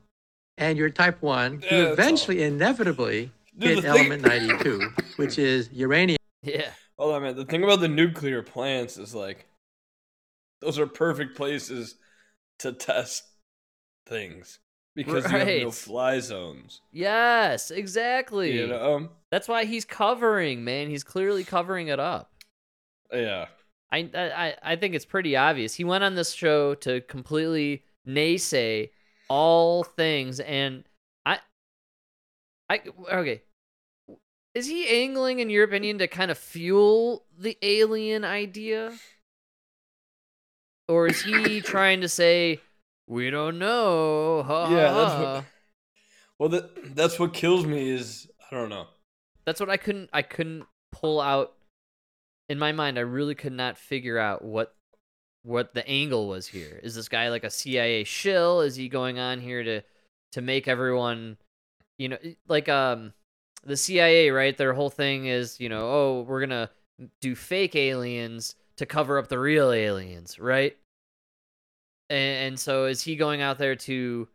[0.58, 4.22] and you're type 1, Yeah, you that's eventually inevitably Dude, hit the thing- element
[4.60, 6.18] 92, which is uranium.
[6.42, 6.72] Yeah.
[6.98, 7.36] hold on, man.
[7.36, 9.46] The thing about the nuclear plants is like,
[10.62, 11.96] those are perfect places
[12.60, 13.24] to test
[14.08, 14.60] things
[14.96, 16.82] because you have no fly zones.
[16.92, 18.54] Yes, exactly.
[18.54, 19.10] You know?
[19.32, 20.90] That's why he's covering, man.
[20.90, 22.32] He's clearly covering it up.
[23.12, 23.48] Yeah.
[23.92, 25.76] I, I I think it's pretty obvious.
[25.76, 28.90] He went on this show to completely naysay
[29.30, 30.84] all things, and
[31.26, 31.40] I,
[32.70, 33.44] I okay.
[34.56, 38.94] Is he angling, in your opinion, to kind of fuel the alien idea,
[40.88, 42.62] or is he trying to say
[43.08, 44.44] we don't know?
[44.44, 45.46] Ha, ha, Yeah, that's ha." what-
[46.40, 48.88] Well, that that's what kills me is I don't know.
[49.46, 51.54] that's what I couldn't I couldn't pull out
[52.50, 52.98] in my mind.
[52.98, 54.76] I really could not figure out what
[55.44, 56.80] what the angle was here.
[56.84, 58.62] Is this guy like a CIA shill?
[58.62, 59.82] Is he going on here to
[60.34, 61.38] to make everyone
[61.98, 63.14] you know like um
[63.66, 64.58] the CIA, right?
[64.58, 66.70] Their whole thing is, you know, oh, we're going to
[67.22, 70.76] do fake aliens to cover up the real aliens, right?
[72.14, 74.28] And, and so is he going out there to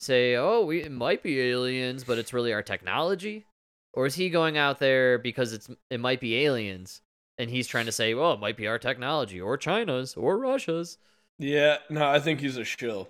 [0.00, 3.44] say, "Oh, we it might be aliens, but it's really our technology"?
[3.92, 7.02] Or is he going out there because it's it might be aliens
[7.38, 10.96] and he's trying to say, "Well, it might be our technology or China's or Russia's."
[11.38, 13.08] Yeah, no, I think he's a shill.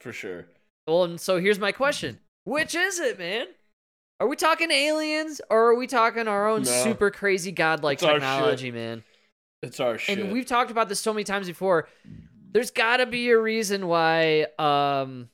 [0.00, 0.46] For sure.
[0.86, 2.20] Well, and so here's my question.
[2.44, 3.48] Which is it, man?
[4.18, 6.70] Are we talking aliens or are we talking our own No.
[6.84, 9.04] super crazy godlike It's technology, man?
[9.62, 10.18] It's our shit.
[10.18, 11.88] And we've talked about this so many times before.
[12.52, 15.28] There's got to be a reason why um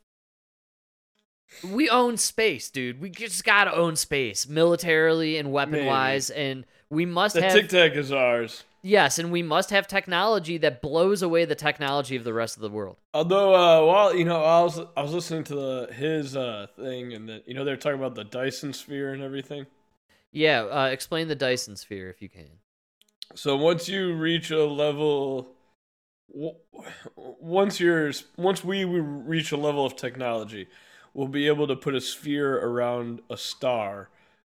[1.64, 3.00] we own space, dude.
[3.00, 7.68] We just got to own space militarily and weapon-wise and we must the have Tic
[7.68, 8.64] Tac is ours.
[8.80, 12.62] Yes, and we must have technology that blows away the technology of the rest of
[12.62, 12.96] the world.
[13.12, 17.12] Although, uh, while you know, I was I was listening to the, his uh thing,
[17.12, 19.66] and that you know they're talking about the Dyson sphere and everything.
[20.30, 22.48] Yeah, uh, explain the Dyson sphere if you can.
[23.34, 25.48] So once you reach a level,
[27.16, 30.68] once you're once we reach a level of technology,
[31.14, 34.08] we'll be able to put a sphere around a star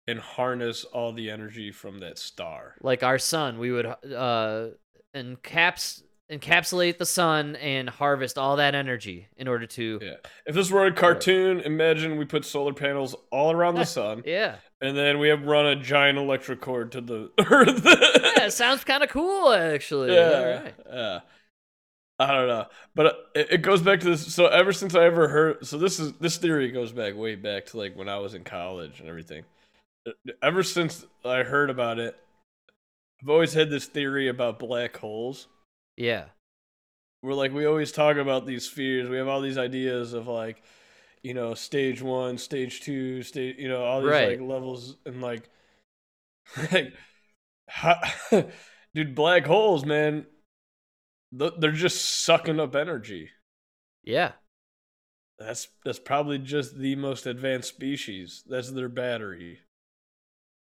[0.09, 2.75] and harness all the energy from that star.
[2.81, 4.69] Like our sun, we would uh
[5.15, 10.15] encaps encapsulate the sun and harvest all that energy in order to Yeah.
[10.45, 14.57] If this were a cartoon, imagine we put solar panels all around the sun, Yeah.
[14.81, 17.81] and then we have run a giant electric cord to the Earth.
[17.85, 20.15] Yeah, it sounds kind of cool actually.
[20.15, 20.75] yeah, All right.
[20.93, 21.21] yeah.
[22.19, 24.35] I don't know, but it, it goes back to this.
[24.35, 27.67] So ever since I ever heard, so this is this theory goes back way back
[27.67, 29.45] to like when I was in college and everything.
[30.43, 32.17] Ever since I heard about it,
[33.23, 35.49] I've always had this theory about black holes.
[35.97, 36.27] Yeah.
[37.23, 39.09] We're like we always talk about these spheres.
[39.09, 40.63] We have all these ideas of like,
[41.23, 44.39] you know, stage one, stage two, stage, you know, all these Right.
[44.41, 45.49] like levels and like,
[46.73, 46.95] like,
[47.69, 47.97] how,
[48.95, 50.27] dude, black holes, man.
[51.39, 53.31] Th- They're just sucking up energy.
[54.03, 54.33] Yeah.
[55.39, 58.43] That's that's probably just the most advanced species.
[58.47, 59.61] That's their battery.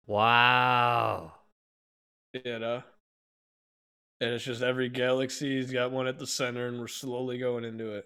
[0.05, 1.33] Wow.
[2.33, 2.83] You know.
[4.19, 7.95] And it's just every galaxy's got one at the center, and we're slowly going into
[7.95, 8.05] it.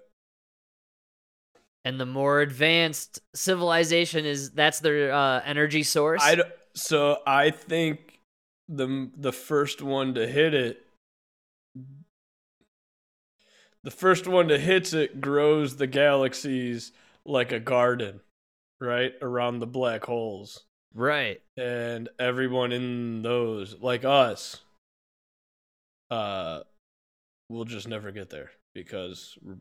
[1.84, 6.24] And the more advanced civilization is that's their uh, energy source.
[6.24, 8.22] I d- so I think
[8.70, 10.85] the the first one to hit it
[13.86, 16.92] the first one to hits it grows the galaxies
[17.24, 18.20] like a garden,
[18.82, 19.14] right?
[19.22, 20.64] Around the black holes.
[20.96, 21.40] right.
[21.56, 24.60] And everyone in those, like us,
[26.10, 26.62] uh
[27.50, 29.58] we'll just never get there because we're,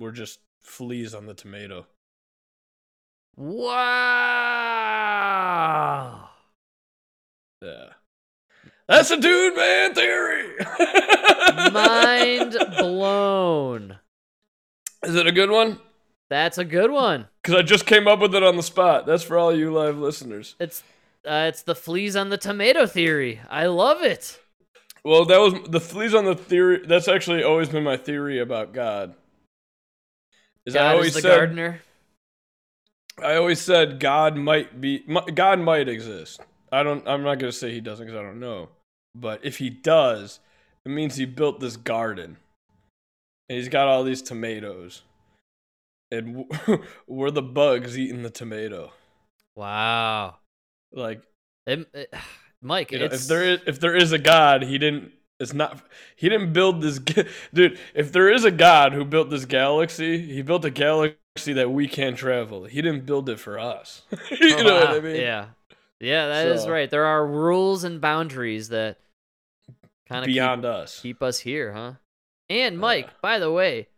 [0.00, 1.86] we're just fleas on the tomato.
[3.36, 3.78] Wow.
[7.62, 7.90] Yeah.
[8.88, 10.54] That's a dude man theory.
[11.72, 13.98] Mind blown.
[15.04, 15.78] Is it a good one?
[16.30, 17.26] That's a good one.
[17.42, 19.06] Because I just came up with it on the spot.
[19.06, 20.56] That's for all you live listeners.
[20.60, 20.82] It's
[21.26, 23.40] uh, it's the fleas on the tomato theory.
[23.48, 24.38] I love it.
[25.04, 26.82] Well, that was the fleas on the theory.
[26.86, 29.14] That's actually always been my theory about God.
[30.66, 31.80] Is I always is the said gardener.
[33.22, 36.40] I always said God might be God might exist.
[36.70, 37.06] I don't.
[37.08, 38.68] I'm not gonna say he doesn't because I don't know.
[39.14, 40.40] But if he does,
[40.88, 42.38] it means he built this garden,
[43.48, 45.02] and he's got all these tomatoes,
[46.10, 48.92] and w- we're the bugs eating the tomato.
[49.54, 50.36] Wow.
[50.92, 51.22] Like
[51.66, 52.14] eh, It- it-
[52.60, 55.12] Mike, you know, it's if there is if there is a God, he didn't.
[55.38, 55.80] It's not.
[56.16, 56.98] He didn't build this,
[57.54, 57.78] dude.
[57.94, 61.86] If there is a God who built this galaxy, he built a galaxy that we
[61.86, 62.64] can't travel.
[62.64, 64.02] He didn't build it for us.
[64.40, 64.88] you Oh, know what.
[64.88, 65.14] I mean?
[65.16, 65.46] Yeah.
[66.00, 66.90] Yeah, that is So- right.
[66.90, 68.98] There are rules and boundaries that
[70.08, 71.00] kind of keep, Beyond us.
[71.00, 71.92] keep us here, huh?
[72.50, 73.12] And Mike, Yeah.
[73.22, 73.88] by the way,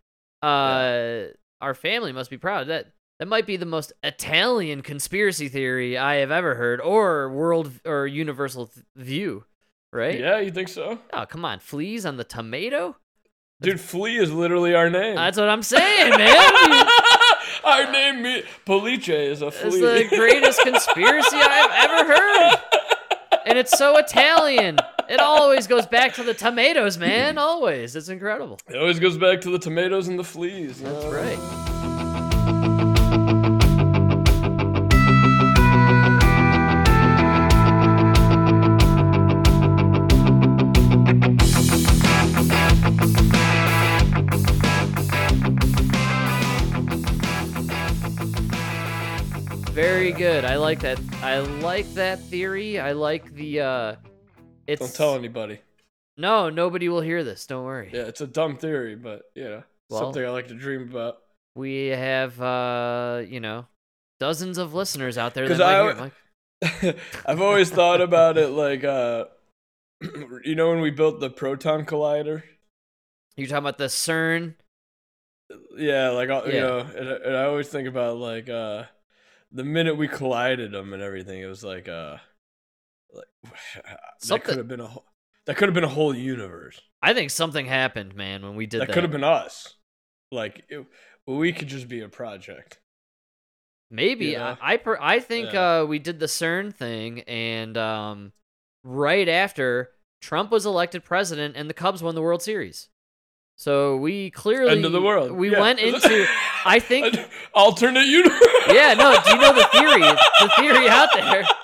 [0.42, 1.24] uh,
[1.60, 2.66] our family must be proud.
[2.68, 2.86] That
[3.18, 8.06] that might be the most Italian conspiracy theory I have ever heard, or world or
[8.06, 9.44] universal th- view,
[9.92, 10.18] right?
[10.18, 10.98] Yeah, you think so?
[11.12, 12.96] Oh, come on, fleas on the tomato?
[13.60, 15.16] Dude, Flea is literally our name.
[15.16, 16.86] That's what I'm saying, man.
[17.64, 19.68] our name, me- Police is a flea.
[19.82, 22.58] It's the greatest conspiracy I've ever heard.
[23.46, 24.76] And it's so Italian.
[25.10, 27.36] It always goes back to the tomatoes, man.
[27.36, 27.96] Always.
[27.96, 28.60] It's incredible.
[28.68, 30.80] It always goes back to the tomatoes and the fleas.
[30.80, 31.36] That's right.
[49.72, 50.44] Very good.
[50.44, 51.00] I like that.
[51.20, 52.78] I like that theory.
[52.78, 53.94] I like the uh
[54.70, 55.60] it's Don't tell anybody.
[56.16, 57.46] No, nobody will hear this.
[57.46, 57.90] Don't worry.
[57.92, 61.18] Yeah, it's a dumb theory, but you know, Well- something I like to dream about.
[61.56, 63.66] We have uh, you know,
[64.20, 66.12] dozens of listeners out there that 'Cause might
[66.62, 66.94] I.
[67.26, 69.24] I've always thought about it like, uh,
[70.44, 72.42] you know, when we built the proton collider.
[73.36, 74.54] You're talking about the CERN.
[75.76, 76.60] Yeah, like uh, you Yeah.
[76.60, 78.84] know, and, I- and I always think about like uh,
[79.50, 81.40] the minute we collided them and everything.
[81.42, 82.18] It was like uh,
[83.14, 83.26] like
[84.28, 85.04] that could have been a whole,
[85.46, 86.80] that could have been a whole universe.
[87.02, 88.88] I think something happened, man, when we did that.
[88.88, 89.74] That could have been us.
[90.30, 90.84] Like it,
[91.26, 92.78] we could just be a project.
[93.90, 94.56] Maybe you know?
[94.60, 95.80] I I, per, I think Yeah.
[95.80, 98.32] uh, we did the CERN thing, and um,
[98.84, 102.88] right after Trump was elected president, and the Cubs won the World Series.
[103.56, 105.32] So we clearly End of the world.
[105.32, 105.60] We Yeah.
[105.60, 106.26] went into.
[106.64, 107.16] I think.
[107.52, 108.40] Alternate universe.
[108.68, 109.20] Yeah, no.
[109.24, 110.00] Do you know the theory?
[110.00, 111.44] The theory out there.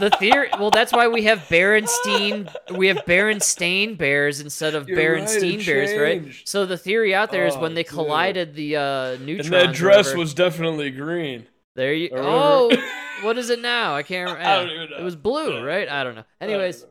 [0.00, 0.48] The theory.
[0.58, 2.52] Well, that's why we have Berenstein.
[2.74, 6.34] We have Berenstain Bears instead of You're right, Berenstein Bears, right?
[6.44, 7.92] So the theory out there is Oh, when they dude.
[7.92, 9.46] collided the uh, neutrons.
[9.46, 11.46] And that dress was definitely green.
[11.76, 12.10] There you.
[12.14, 12.74] Oh,
[13.22, 13.94] what is it now?
[13.94, 14.48] I can't remember.
[14.48, 14.96] I don't even know.
[14.96, 15.88] It was blue, right?
[15.88, 16.24] I don't know.
[16.40, 16.84] I don't Anyways,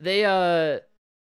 [0.00, 0.80] they uh,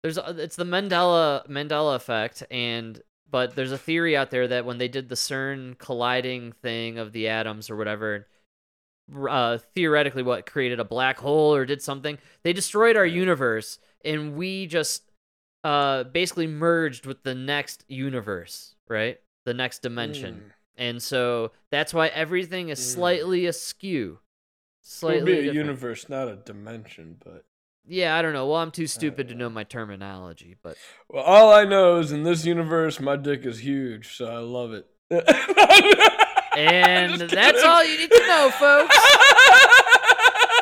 [0.03, 4.77] there's it's the Mandela Mandela effect, and but there's a theory out there that when
[4.77, 8.27] they did the CERN colliding thing of the atoms or whatever,
[9.29, 14.35] uh, theoretically, what created a black hole or did something, they destroyed our universe, and
[14.35, 15.03] we just
[15.65, 19.19] uh basically merged with the next universe, right?
[19.45, 20.35] The next dimension.
[20.35, 20.51] Mm.
[20.77, 22.93] And so that's why everything is Mm.
[22.93, 24.05] slightly askew.
[24.05, 24.19] It would
[24.81, 25.55] Slightly be a different.
[25.55, 27.17] universe, not a dimension.
[27.23, 27.43] But
[27.85, 28.47] Yeah, I don't know.
[28.47, 30.77] Well, I'm too stupid to know my terminology, but
[31.09, 34.71] well, all I know is in this universe, my dick is huge, so I love
[34.73, 34.85] it.
[36.57, 38.95] and that's all you need to know, folks.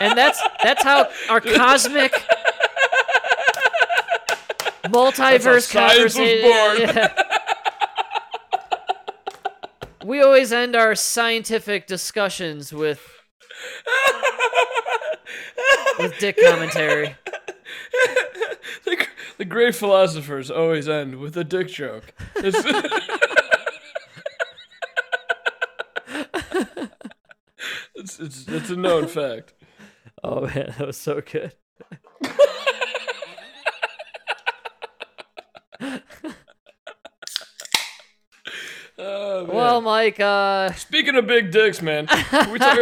[0.01, 2.13] And that's that's how our cosmic
[4.85, 6.51] multiverse conversation.
[6.81, 7.23] Yeah.
[10.05, 13.05] We always end our scientific discussions with
[15.99, 17.17] with dick commentary.
[18.85, 19.05] the,
[19.37, 22.13] the great philosophers always end with a dick joke.
[28.19, 29.53] It's, it's, a known fact.
[30.23, 31.53] Oh man, that was so good.
[38.99, 39.55] Oh, man.
[39.55, 42.77] Well, Mike, uh Speaking of big dicks, man, can we, talk,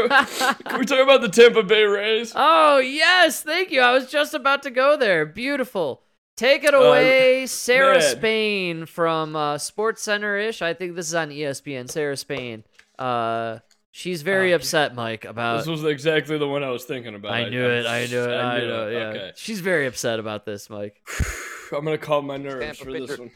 [0.63, 2.31] can we talk about the Tampa Bay Rays?
[2.35, 3.81] Oh, yes, thank you.
[3.81, 5.25] I was just about to go there.
[5.25, 6.01] Beautiful.
[6.37, 8.15] Take it away, Sarah Uh, man.
[8.15, 10.61] Spain from uh, Sports Center ish.
[10.61, 11.89] I think this is on ESPN.
[11.89, 12.63] Sarah Spain.
[12.97, 13.59] Uh,
[13.95, 15.57] she's very Oh, upset, Mike, about.
[15.59, 17.31] This was exactly the one I was thinking about.
[17.31, 17.85] I knew it.
[17.85, 18.35] I knew it.
[18.35, 18.87] I, knew know.
[18.87, 18.93] it.
[18.93, 18.99] Yeah.
[18.99, 19.31] Okay.
[19.35, 21.01] She's very upset about this, Mike.
[21.71, 23.21] I'm gonna calm my nerves Tampa for this pitcher.
[23.23, 23.31] one.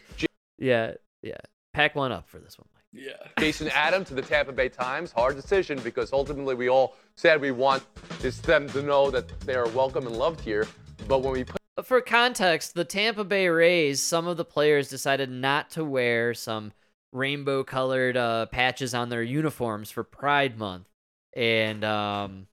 [0.57, 0.91] Yeah.
[1.22, 1.38] Yeah.
[1.74, 2.84] Pack one up for this one, Mike.
[3.05, 3.28] Yeah.
[3.39, 5.12] Jason Adam to the Tampa Bay Times.
[5.12, 7.84] Hard decision because ultimately we all said we want
[8.24, 10.68] is them to know that they are welcome and loved here.
[11.07, 14.89] But when we put But for context, the Tampa Bay Rays, some of the players
[14.89, 16.72] decided not to wear some
[17.12, 20.88] rainbow colored uh, patches on their uniforms for Pride Month.
[21.36, 22.47] And um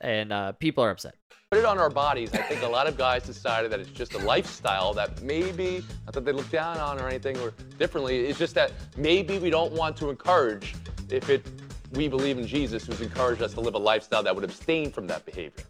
[0.00, 1.14] and uh, people are upset.
[1.50, 4.14] put it on our bodies, I think a lot of guys decided that it's just
[4.14, 8.26] a lifestyle that maybe not that they look down on or anything or differently.
[8.26, 10.74] It's just that maybe we don't want to encourage
[11.10, 11.46] if it
[11.92, 15.06] we believe in Jesus who's encouraged us to live a lifestyle that would abstain from
[15.08, 15.64] that behavior.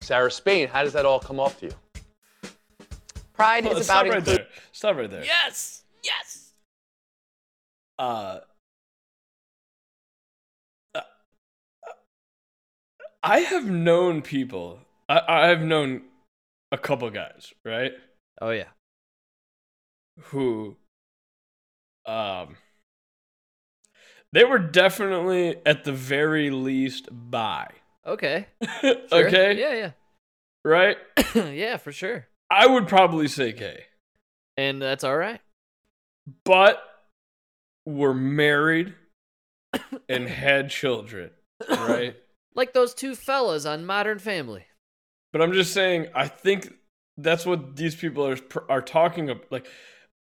[0.00, 1.72] Sarah Spain, how does that all come off to you?
[3.42, 4.44] Pride Well, is stop about right inclusion.
[4.44, 4.62] there.
[4.72, 5.24] Stop right there.
[5.24, 5.82] Yes.
[6.04, 6.52] Yes.
[7.98, 8.38] Uh,
[10.94, 11.00] uh,
[13.22, 14.78] I have known people.
[15.08, 16.02] I, I've known
[16.70, 17.92] a couple guys, right?
[18.40, 18.68] Oh yeah.
[20.24, 20.76] who
[22.06, 22.56] um
[24.32, 27.68] they were definitely at the very least bi.
[28.06, 28.46] Okay.
[28.82, 29.26] Sure.
[29.26, 29.58] okay?
[29.58, 29.90] Yeah, yeah.
[30.64, 30.96] Right?
[31.34, 31.48] yeah.
[31.50, 32.26] yeah, for sure.
[32.52, 33.84] I would probably say gay.
[34.58, 35.40] And that's all right.
[36.44, 36.82] But
[37.86, 38.94] were married
[40.08, 41.30] and had children,
[41.68, 42.16] right?
[42.54, 44.66] Like those two fellas on Modern Family.
[45.32, 46.70] But I'm just saying, I think
[47.16, 48.36] that's what these people are
[48.68, 49.50] are talking about.
[49.50, 49.66] Like,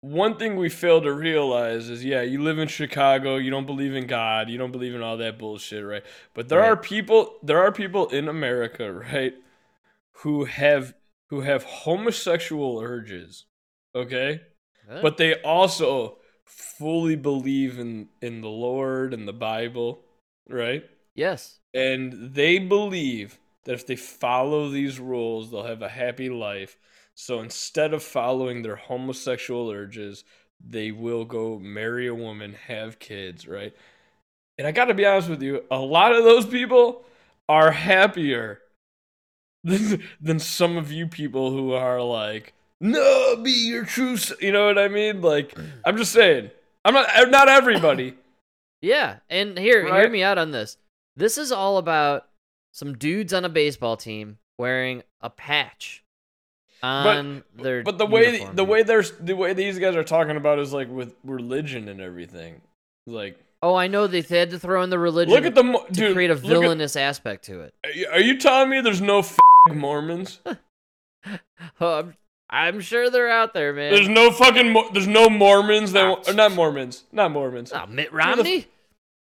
[0.01, 3.97] one thing we fail to realize is, yeah, you live in Chicago, you don't believe
[3.97, 6.05] in God, you don't believe in all that bullshit, right?
[6.33, 9.35] But there are people, there are people in America, right,
[10.19, 10.95] who have
[11.31, 13.47] who have homosexual urges,
[13.95, 14.41] okay,
[14.89, 15.01] Huh?
[15.03, 20.05] but they also fully believe in in the Lord and the Bible,
[20.49, 20.85] right?
[21.15, 21.59] yes.
[21.75, 26.77] and they believe that if they follow these rules, they'll have a happy life.
[27.15, 30.25] So instead of following their homosexual urges,
[30.61, 33.75] they will go marry a woman, have kids, right?
[34.59, 37.05] And I got to be honest with you, a lot of those people
[37.49, 38.61] are happier
[39.65, 44.53] than, than some of you people who are like, no, be your true, s-" you
[44.53, 45.21] know what I mean?
[45.21, 45.55] Like,
[45.85, 46.51] I'm just saying,
[46.85, 48.15] I'm not, not everybody.
[48.83, 50.79] Yeah, and here, hear me out on this.
[51.15, 52.27] This is all about
[52.73, 56.03] some dudes on a baseball team wearing a patch
[56.83, 57.83] on their.
[57.83, 58.57] But the way uniform.
[58.57, 62.01] the way there's the way these guys are talking about is like with religion and
[62.01, 62.63] everything.
[63.07, 65.35] Like, Oh, I know they had to throw in the religion.
[65.35, 66.15] look at the mo- to dude.
[66.15, 67.75] create a look at- villainous aspect to it.
[67.85, 69.39] are you- are you telling me there's no f-
[69.75, 70.41] Mormons?
[71.83, 72.15] Oh, I'm,
[72.49, 73.93] I'm sure they're out there, man.
[73.93, 74.73] There's no fucking.
[74.73, 77.71] Mo- there's no Mormons that Ah, or not Mormons, not Mormons.
[77.75, 78.67] oh, Mitt Romney.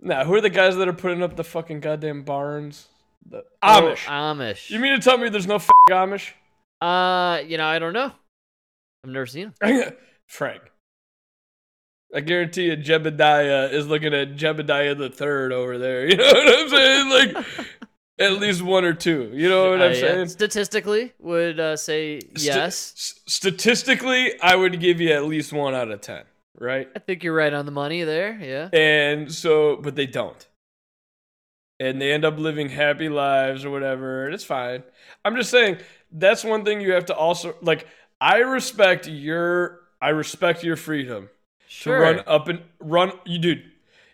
[0.01, 2.87] Nah, who are the guys that are putting up the fucking goddamn barns?
[3.25, 4.05] The Oh, Amish.
[4.07, 4.69] Amish.
[4.69, 6.31] you mean to tell me there's no f- Amish?
[6.81, 8.11] Uh, you know, I don't know.
[9.05, 9.93] I've never seen them.
[10.27, 10.61] Frank.
[12.13, 16.05] I guarantee you, Jebediah is looking at Jebediah the third over there.
[16.09, 17.09] You know what I'm saying?
[17.35, 17.45] Like
[18.19, 19.29] at least one or two.
[19.33, 19.99] You know what Uh, I'm yeah.
[19.99, 20.27] saying?
[20.29, 23.15] Statistically, would uh, say Sta- yes.
[23.27, 26.23] statistically, I would give you at least one out of ten,
[26.57, 26.87] right?
[26.95, 28.37] I think you're right on the money there.
[28.41, 28.69] Yeah.
[28.77, 30.47] And so, but they don't.
[31.79, 34.83] And they end up living happy lives or whatever, and it's fine.
[35.25, 35.77] I'm just saying
[36.09, 37.87] that's one thing you have to also like.
[38.21, 41.29] I respect your, I respect your freedom
[41.67, 41.97] Sure.
[41.97, 43.11] to run up and run.
[43.25, 43.63] You dude,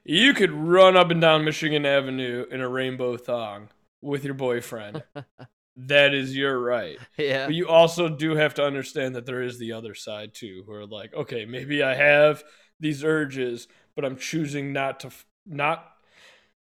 [0.04, 3.70] you could run up and down Michigan Avenue in a rainbow thong
[4.02, 5.04] with your boyfriend.
[5.78, 6.98] that is your right.
[7.18, 7.46] Yeah.
[7.46, 10.74] But you also do have to understand that there is the other side too, who
[10.74, 12.44] are like, okay, maybe I have
[12.80, 15.12] these urges, but I'm choosing not to,
[15.46, 15.86] not,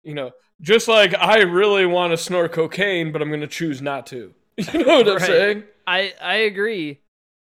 [0.03, 3.83] you know, just like I really want to snort cocaine, but I'm going to choose
[3.83, 4.33] not to.
[4.73, 5.65] You know what I'm saying?
[5.87, 7.01] I I agree.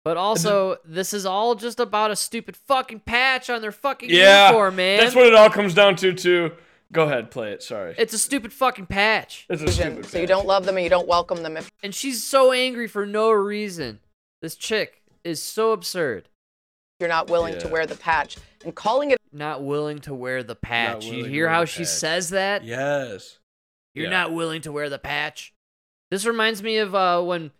[0.05, 4.47] But also, this is all just about a stupid fucking patch on their fucking Yeah,
[4.47, 4.99] uniform, man.
[4.99, 6.15] That's what it all comes down to.
[6.15, 6.53] Too.
[6.93, 7.63] Go ahead, play it.
[7.63, 9.47] Sorry, it's a stupid fucking patch.
[9.49, 9.93] it's a conclusion.
[9.95, 10.11] stupid.
[10.11, 10.29] So you patch.
[10.29, 13.31] don't love them and you don't welcome them if And she's so angry for no
[13.31, 14.01] reason.
[14.43, 16.29] This chick is so absurd.
[16.99, 17.73] you're not willing to Yeah.
[17.73, 18.37] wear the patch.
[18.65, 21.05] And calling it Not willing to wear the patch.
[21.07, 21.89] You willing to hear wear how the she patch.
[21.89, 22.65] says that?
[22.65, 23.39] Yes.
[23.95, 24.11] You're Yeah.
[24.11, 25.55] not willing to wear the patch.
[26.11, 27.53] This reminds me of uh, when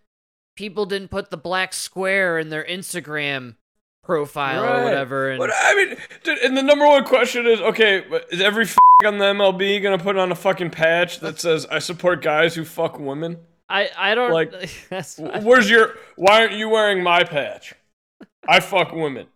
[0.57, 3.55] people didn't put the black square in their Instagram
[4.03, 5.29] profile or whatever.
[5.31, 8.65] And But I mean, dude, and the number one question is, okay, but is every
[8.65, 12.55] f- on the MLB gonna put on a fucking patch that says "I support guys
[12.55, 13.37] who fuck women"?
[13.69, 14.51] I, I don't Like,
[14.89, 15.95] that's Where's your?
[16.15, 17.73] Why aren't you wearing my patch?
[18.47, 19.27] I fuck women.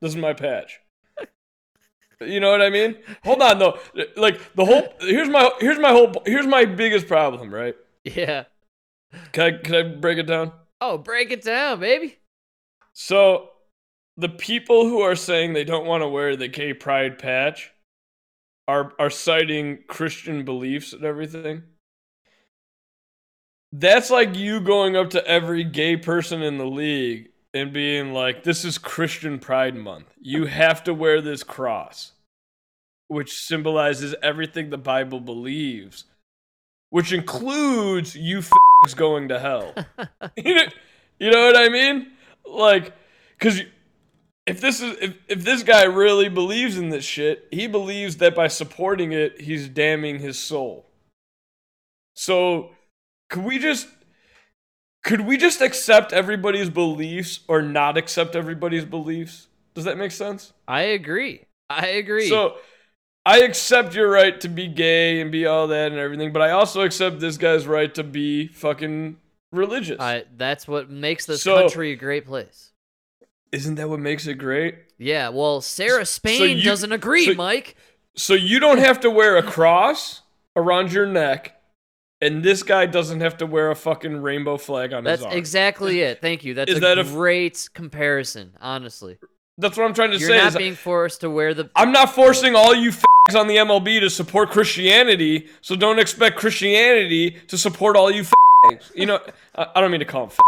[0.00, 0.80] This is my patch.
[2.20, 2.96] You know what I mean?
[3.24, 3.78] Hold on though.
[4.16, 7.52] Like the whole here's my here's my whole here's my biggest problem.
[7.52, 7.74] Right?
[8.04, 8.44] yeah.
[9.32, 10.52] Can I can I break it down?
[10.80, 12.18] Oh, break it down, baby.
[12.92, 13.50] So,
[14.16, 17.72] the people who are saying they don't want to wear the gay pride patch
[18.66, 21.62] are are citing Christian beliefs and everything.
[23.72, 28.44] That's like you going up to every gay person in the league and being like,
[28.44, 30.14] "This is Christian Pride Month.
[30.20, 32.12] You have to wear this cross,
[33.08, 36.04] which symbolizes everything the Bible believes,
[36.90, 39.74] which includes you f- going to hell."
[40.36, 40.66] you, know,
[41.18, 42.12] you know what I mean?
[42.46, 42.92] Like,
[43.38, 43.60] because
[44.46, 48.34] if this is if, if this guy really believes in this shit, he believes that
[48.34, 50.86] by supporting it, he's damning his soul.
[52.14, 52.70] So,
[53.30, 53.88] could we just
[55.02, 59.48] could we just accept everybody's beliefs or not accept everybody's beliefs?
[59.74, 60.52] Does that make sense?
[60.68, 61.44] I agree.
[61.68, 62.28] I agree.
[62.28, 62.56] So
[63.26, 66.50] I accept your right to be gay and be all that and everything, but I
[66.50, 69.16] also accept this guy's right to be fucking
[69.50, 69.98] religious.
[70.00, 72.70] I, that's what makes this So- country a great place.
[73.54, 74.74] Isn't that what makes it great?
[74.98, 77.76] Yeah, well, Sarah Spain you- doesn't agree, so- Mike.
[78.16, 80.22] So you don't have to wear a cross
[80.56, 81.60] around your neck,
[82.20, 85.30] and this guy doesn't have to wear a fucking rainbow flag on That's his arm.
[85.30, 86.20] That's exactly it.
[86.20, 86.54] Thank you.
[86.54, 89.18] That's Is a that a- great comparison, honestly.
[89.58, 90.38] That's what I'm trying to You're say.
[90.38, 93.56] not is being forced to wear the I'm not forcing all you f***s on the
[93.56, 98.90] MLB to support Christianity, so don't expect Christianity to support all you f***s.
[98.96, 99.20] You know,
[99.54, 100.40] I, I don't mean to call them f***s.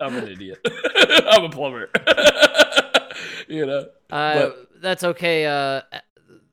[0.00, 0.58] I'm an idiot.
[1.30, 1.88] I'm a plumber.
[3.48, 3.86] you know.
[4.10, 5.46] Uh, But- that's okay.
[5.46, 5.80] Uh,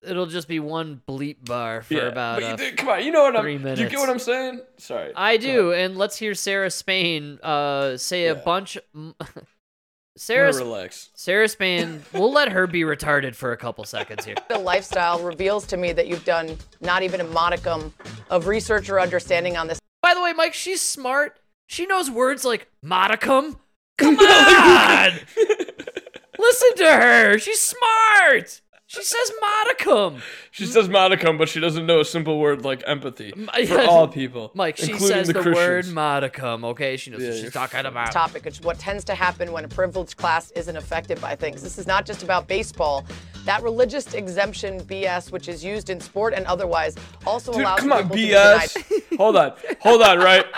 [0.02, 2.02] it'll just be one bleep bar for yeah.
[2.04, 2.40] about.
[2.42, 3.76] But you Uh, come on, you know what three I'm.
[3.76, 4.62] Do you get what I'm saying?
[4.78, 5.12] Sorry.
[5.16, 8.78] I do, and let's hear Sarah Spain uh, say a bunch.
[8.96, 9.46] m- I'm gonna
[10.16, 11.10] Sarah, relax.
[11.16, 12.02] Sarah Spain.
[12.14, 14.36] we'll let her be retarded for a couple seconds here.
[14.48, 17.94] The lifestyle reveals to me that you've done not even a modicum
[18.30, 21.40] of research or understanding on this By the way, Mike, she's smart.
[21.74, 23.58] She knows words like modicum.
[23.98, 25.12] Come on,
[26.38, 27.40] listen to her.
[27.40, 28.62] She's smart.
[28.86, 30.22] She says modicum.
[30.52, 33.32] She says modicum, but she doesn't know a simple word like empathy
[33.68, 35.94] for all people, Mike, she including says the, the, word Christians.
[35.96, 36.64] modicum.
[36.64, 38.12] Okay, she knows Yeah, what you're she's talking about.
[38.12, 41.64] topic, which is what tends to happen when a privileged class isn't affected by things.
[41.64, 43.04] This is not just about baseball.
[43.46, 46.96] That religious exemption BS, which is used in sport and otherwise,
[47.26, 48.70] also Dude, allows come on, people to be denied.
[48.70, 49.18] BS.
[49.18, 50.46] hold on, hold on, right?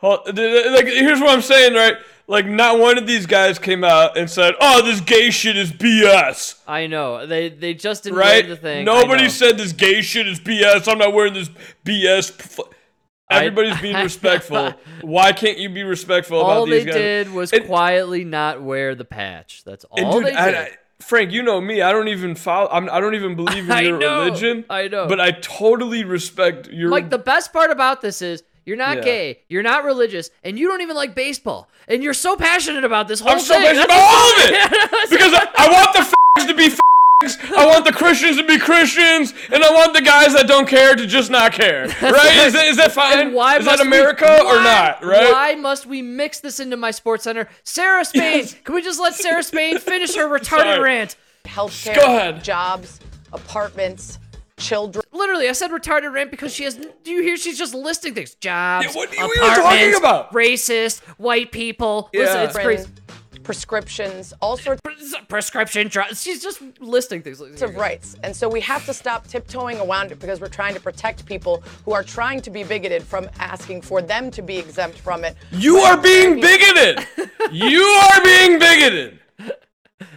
[0.00, 1.96] Hold, th- th- like, here's what I'm saying, right?
[2.28, 5.70] Like, not one of these guys came out and said, "Oh, this gay shit is
[5.72, 8.44] BS." I know they they just didn't Right?
[8.44, 8.80] wear the thing.
[8.80, 10.88] I Nobody said this gay shit is BS.
[10.90, 11.50] I'm not wearing this
[11.84, 12.30] BS.
[12.38, 12.60] f-
[13.30, 14.72] I- Everybody's being respectful.
[15.02, 18.94] Why can't you be respectful all about these they did was And- quietly not wear
[18.96, 19.62] the patch.
[19.64, 20.38] That's all dude, they did.
[20.54, 20.70] I-
[21.00, 21.82] Frank, you know me.
[21.82, 22.68] I don't even follow.
[22.72, 24.64] I'm, I don't even believe in I your know, religion.
[24.70, 25.06] I know.
[25.06, 26.90] But I totally respect your.
[26.90, 29.02] Like the best part about this is you're not Yeah.
[29.04, 33.08] gay, you're not religious, and you don't even like baseball, and you're so passionate about
[33.08, 33.38] this whole thing.
[33.38, 36.64] I'm so passionate about all of it because I, I want the f***s to be
[36.64, 36.80] f***s.
[37.56, 40.94] I want the Christians to be Christians, and I want the guys that don't care
[40.94, 41.86] to just not care.
[42.02, 42.46] Right?
[42.46, 43.18] Is that, is that fine?
[43.18, 45.02] And why is must that we- America or not?
[45.02, 45.32] Right?
[45.32, 47.48] Why must we mix this into my sports center?
[47.64, 48.54] Sarah Spain, Yes.
[48.64, 50.80] can we just let Sarah Spain finish her retarded Sorry.
[50.80, 51.16] rant?
[51.46, 52.44] healthcare, Go ahead.
[52.44, 53.00] jobs,
[53.32, 54.18] apartments,
[54.58, 55.04] children.
[55.26, 56.76] Literally, I said retarded rant because she has.
[56.76, 57.36] Do you hear?
[57.36, 60.32] She's just listing things: jobs, Yeah, what are you talking apartments, about?
[60.32, 62.08] racist, white people.
[62.14, 62.88] Listen, it's crazy.
[63.42, 66.22] prescriptions, all sorts Pres- Prescription drugs.
[66.22, 67.40] She's just listing things.
[67.40, 68.14] It's of rights.
[68.22, 71.62] And so we have to stop tiptoeing around it because we're trying to protect people
[71.84, 75.36] who are trying to be bigoted from asking for them to be exempt from it.
[75.50, 77.04] You are being bigoted.
[77.52, 79.18] you are being bigoted.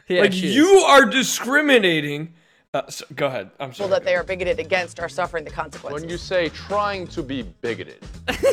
[0.08, 0.56] Yeah, Like she is.
[0.56, 2.34] you are discriminating.
[2.72, 3.50] Uh, so, go ahead.
[3.60, 3.88] I'm sorry.
[3.88, 6.02] People that they are bigoted against are suffering the consequences.
[6.02, 7.98] When you say trying to be bigoted,
[8.28, 8.44] That's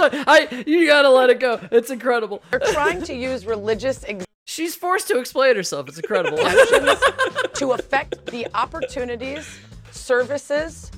[0.00, 0.64] what I.
[0.66, 1.60] You gotta let it go.
[1.70, 2.42] It's incredible.
[2.50, 4.04] they're trying to use religious
[4.46, 5.88] She's forced to explain herself.
[5.88, 6.38] It's incredible.
[6.38, 9.60] to affect the opportunities,
[9.92, 10.90] services,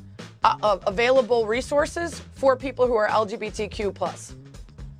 [0.43, 4.34] uh, uh, available resources for people who are LGBTQ plus.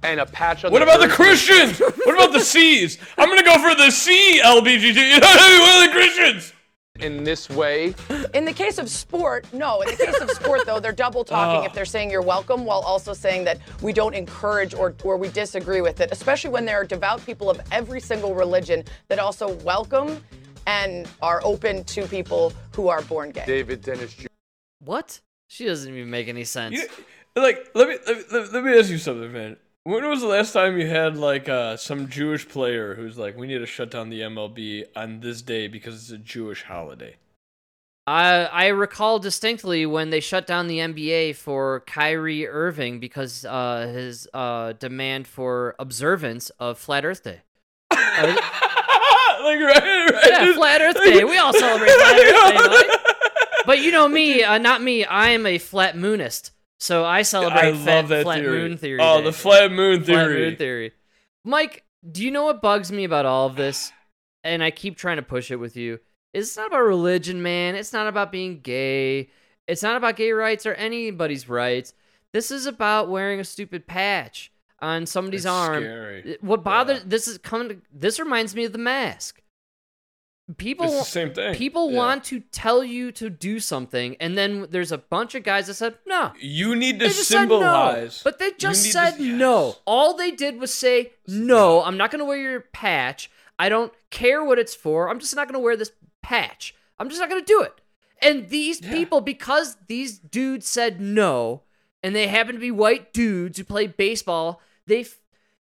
[0.07, 1.80] And a patch on What the about the Christians?
[1.80, 2.98] What about the C's?
[3.18, 4.94] I'm gonna go for the C LBGT.
[5.16, 5.62] You know what I mean?
[5.62, 6.52] Are the Christians?
[7.00, 7.94] in this way?
[8.32, 9.82] In the case of sport, no.
[9.82, 11.66] In the case of sport, though, they're double talking Oh.
[11.66, 15.28] if they're saying you're welcome while also saying that we don't encourage or, or we
[15.28, 19.52] disagree with it, especially when there are devout people of every single religion that also
[19.57, 20.22] welcome
[20.66, 23.44] and are open to people who are born gay.
[23.46, 24.28] David Dennis Jr.
[24.78, 25.20] what?
[25.48, 26.76] She doesn't even make any sense.
[26.76, 26.88] You,
[27.42, 29.59] like, let me, let me let, let me ask you something, man.
[29.87, 33.47] When was the last time you had like uh, some Jewish player who's like, we
[33.47, 37.14] need to shut down the MLB on this day because it's a Jewish holiday?
[38.05, 43.87] I I recall distinctly when they shut down the NBA for Kyrie Irving because uh,
[43.95, 47.43] his uh, demand for observance of Flat Earth Day.
[48.18, 50.24] Uh, like right, right.
[50.26, 51.22] yeah, Flat Earth Day.
[51.22, 53.12] We all celebrate Flat Earth Day.
[53.66, 55.05] But you know me, uh, not me.
[55.05, 58.59] I am a flat moonist, so I celebrate I fat, flat theory.
[58.68, 58.99] moon theory.
[59.03, 59.24] Oh, Day.
[59.24, 60.24] the flat moon theory.
[60.35, 60.93] Flat moon theory.
[61.45, 63.93] Mike, do you know what bugs me about all of this?
[64.45, 65.99] And I keep trying to push it with you.
[66.33, 67.74] It's not about religion, man.
[67.74, 69.31] It's not about being gay.
[69.66, 71.95] It's not about gay rights or anybody's rights.
[72.33, 75.83] This is about wearing a stupid patch on somebody's It's arm.
[75.83, 76.37] scary.
[76.43, 77.05] What bothers Yeah.
[77.07, 79.41] this is coming to, this reminds me of the mask.
[80.59, 81.55] People It's the same thing.
[81.57, 81.97] people Yeah.
[81.99, 85.74] want to tell you to do something and then there's a bunch of guys that
[85.74, 87.59] said, "No, You need to said no.
[87.59, 88.22] symbolize.
[88.22, 89.76] But they just said to- no.
[89.86, 91.82] All they did was say no.
[91.82, 93.28] I'm not going to wear your patch.
[93.59, 95.09] I don't care what it's for.
[95.09, 95.90] I'm just not going to wear this
[96.22, 96.74] patch.
[96.99, 97.80] I'm just not going to do it.
[98.22, 101.62] And these people, because these dudes said no,
[102.05, 105.05] and they happen to be white dudes who play baseball, they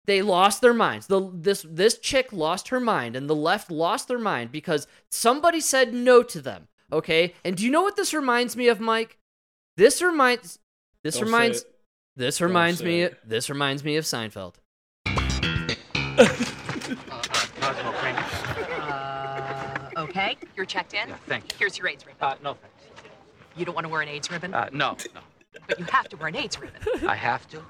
[0.07, 1.07] they lost their minds.
[1.07, 5.61] The this this chick lost her mind and the left lost their mind because somebody
[5.61, 6.68] said no to them.
[6.92, 7.34] Okay?
[7.44, 9.18] And do you know what this reminds me of, Mike?
[9.76, 10.59] This reminds
[11.05, 11.74] this Don't say reminds it.
[12.16, 13.18] this Don't reminds say me it.
[13.28, 14.55] this reminds me of Seinfeld.
[17.61, 18.24] Cosmo Kramer.
[18.82, 21.09] Uh, okay, you're checked in.
[21.09, 21.57] Yeah, thank you.
[21.59, 22.18] Here's your AIDS ribbon.
[22.20, 22.76] Uh, no thanks.
[23.57, 25.20] You don't want to wear an AIDS ribbon, Uh, no, no.
[25.68, 26.80] but you have to wear an AIDS ribbon.
[27.09, 27.62] I have to?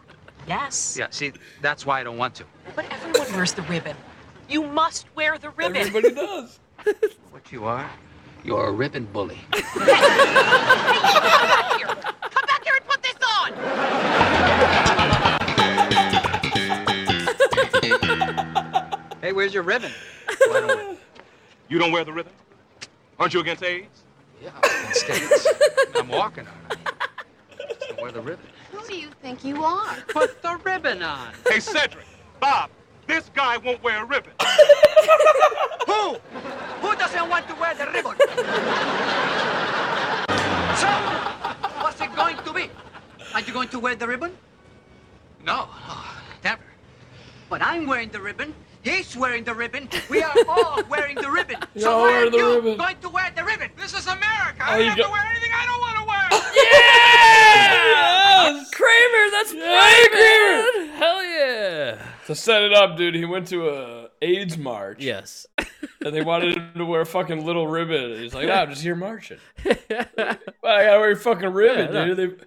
[0.47, 0.97] Yes.
[0.99, 2.45] Yeah, see, that's why I don't want to.
[2.75, 3.97] But everyone wears the ribbon.
[4.49, 5.77] You must wear the ribbon.
[5.77, 6.59] Everybody does.
[7.31, 7.89] What you are?
[8.45, 9.39] You're a ribbon bully.
[9.53, 11.87] Come back here.
[11.87, 13.53] Come back here and put this on.
[19.21, 19.93] Hey, where's your ribbon?
[20.49, 20.99] Why don't
[21.69, 22.33] You don't wear the ribbon?
[23.19, 24.03] Aren't you against AIDS?
[24.43, 24.51] Yeah,
[24.89, 25.21] instead,
[25.95, 26.79] I'm walking on it.
[27.89, 28.47] Don't wear the ribbon.
[28.73, 29.97] Who do you think you are?
[30.09, 31.29] Put the ribbon on.
[31.49, 32.07] Hey, Cedric,
[32.41, 32.71] Bob,
[33.07, 34.33] this guy won't wear a ribbon.
[35.87, 36.17] Who?
[36.83, 38.17] Who doesn't want to wear the ribbon?
[40.77, 40.89] so,
[41.83, 42.71] what's it going to be?
[43.35, 44.37] Are you going to wear the ribbon?
[45.45, 45.95] No, no,
[46.45, 46.63] never.
[47.49, 48.55] But I'm wearing the ribbon.
[48.83, 49.89] He's wearing the ribbon.
[50.09, 51.57] We are all wearing the ribbon.
[51.75, 52.77] You're so all why are you ribbon.
[52.79, 53.71] going to wear the ribbon?
[53.77, 54.61] This is America.
[54.61, 56.29] Oh, I you don't have got- to wear anything I don't want to wear.
[56.55, 58.71] Yes!
[58.73, 60.89] Kramer, that's Yeah, right, man.
[60.99, 61.99] Hell yeah.
[62.31, 65.03] To set it up, dude, he went to a AIDS march.
[65.03, 65.47] Yes.
[66.03, 68.19] And they wanted him to wear a fucking little ribbon.
[68.23, 69.37] He's like, nah, I'm just here marching.
[69.65, 69.77] well,
[70.19, 72.15] I gotta wear your fucking ribbon, Yeah, no.
[72.15, 72.39] dude.
[72.39, 72.45] They,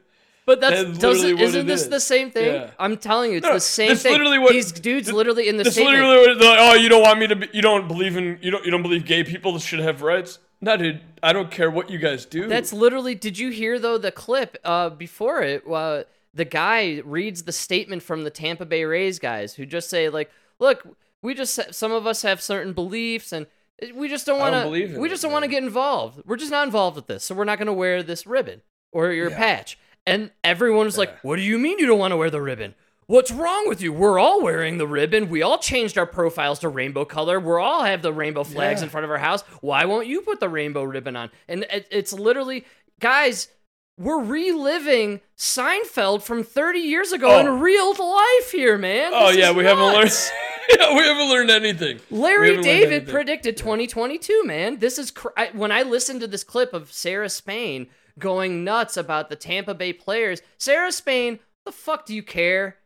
[0.48, 1.90] But that's, That's doesn't isn't this is.
[1.90, 2.46] the same thing?
[2.52, 2.72] Yeah.
[2.80, 4.12] I'm telling you, it's No, the same thing.
[4.14, 6.00] literally what- These dudes th- literally in the statement.
[6.00, 8.50] literally what like, oh, you don't want me to be, you don't believe in, you
[8.50, 10.40] don't, you don't believe gay people should have rights?
[10.62, 12.48] No, dude, I don't care what you guys do.
[12.48, 13.14] That's literally.
[13.14, 15.64] Did you hear though the clip uh, before it?
[15.70, 16.04] Uh,
[16.34, 20.32] the guy reads the statement from the Tampa Bay Rays guys who just say like,
[20.60, 20.86] "Look,
[21.22, 23.46] we just some of us have certain beliefs and
[23.82, 24.70] eh, we just don't want to.
[25.00, 26.22] We just don't want to get involved.
[26.26, 28.62] We're just not involved with this, so we're not going to wear this ribbon
[28.92, 32.18] or your patch." And everyone was like, "What do you mean you don't want to
[32.18, 32.76] wear the ribbon?"
[33.06, 33.92] What's wrong with you?
[33.92, 35.28] We're all wearing the ribbon.
[35.30, 37.38] We all changed our profiles to rainbow color.
[37.38, 38.86] We're all have the rainbow flags Yeah.
[38.86, 39.42] in front of our house.
[39.60, 41.30] Why won't you put the rainbow ribbon on?
[41.50, 42.66] And it, it's literally,
[43.02, 43.50] guys,
[43.98, 47.40] we're reliving Seinfeld from 30 years ago Oh.
[47.40, 49.12] in real life here, man.
[49.14, 50.12] oh, This yeah, we haven't learned,
[50.80, 52.00] yeah, we haven't learned anything.
[52.10, 53.14] Larry David anything.
[53.14, 54.80] predicted 2022, man.
[54.80, 57.88] This is cr- I, when I listened to this clip of Sarah Spain
[58.18, 60.42] going nuts about the Tampa Bay players.
[60.58, 62.78] Sarah Spain, the fuck do you care?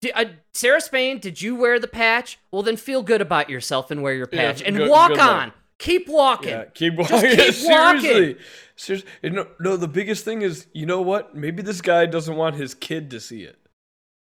[0.00, 2.38] Di- uh, Sarah Spain, did you wear the patch?
[2.52, 5.18] Well, then feel good about yourself and wear your Yeah, patch and good- walk good
[5.20, 5.52] on.
[5.78, 6.48] Keep walking.
[6.50, 7.30] Yeah, keep Just walking.
[7.36, 8.00] keep walking.
[8.00, 8.36] Seriously.
[8.78, 9.10] Seriously.
[9.24, 11.34] Know, no, the biggest thing is, you know what?
[11.34, 13.58] Maybe this guy doesn't want his kid to see it.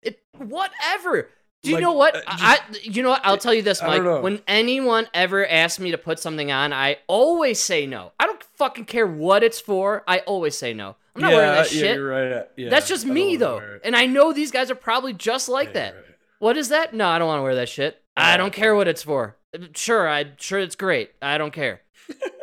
[0.03, 1.29] It, whatever.
[1.63, 2.17] Do you Like, know what?
[2.17, 3.21] uh, I, I- you know what?
[3.25, 4.23] I'll tell you this, I Mike.
[4.23, 8.13] When anyone ever asks me to put something on, I always say no.
[8.19, 10.03] I don't fucking care what it's for.
[10.09, 10.97] I always say no.
[11.15, 11.97] I'm not yeah, wearing that yeah, shit.
[11.97, 12.47] you're right.
[12.57, 13.79] Yeah, That's just me though.
[13.85, 15.95] And I know these guys are probably just like Yeah, that.
[15.95, 16.05] right.
[16.39, 16.95] What is that?
[16.95, 18.01] No, I don't want to wear that shit.
[18.17, 19.37] I don't care what it's for.
[19.75, 21.11] Sure, I'm sure it's great.
[21.21, 21.83] I don't care.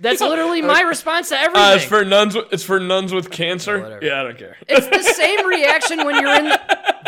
[0.00, 1.62] That's literally my response to everything.
[1.62, 2.34] Uh, it's for nuns.
[2.34, 3.80] With, it's for nuns with cancer.
[3.80, 4.04] whatever.
[4.04, 4.56] Yeah, I don't care.
[4.68, 6.60] It's the same reaction when you're in the,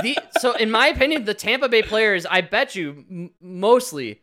[0.03, 0.19] the.
[0.41, 4.23] So, in my opinion, the Tampa Bay players, I bet you, m- mostly,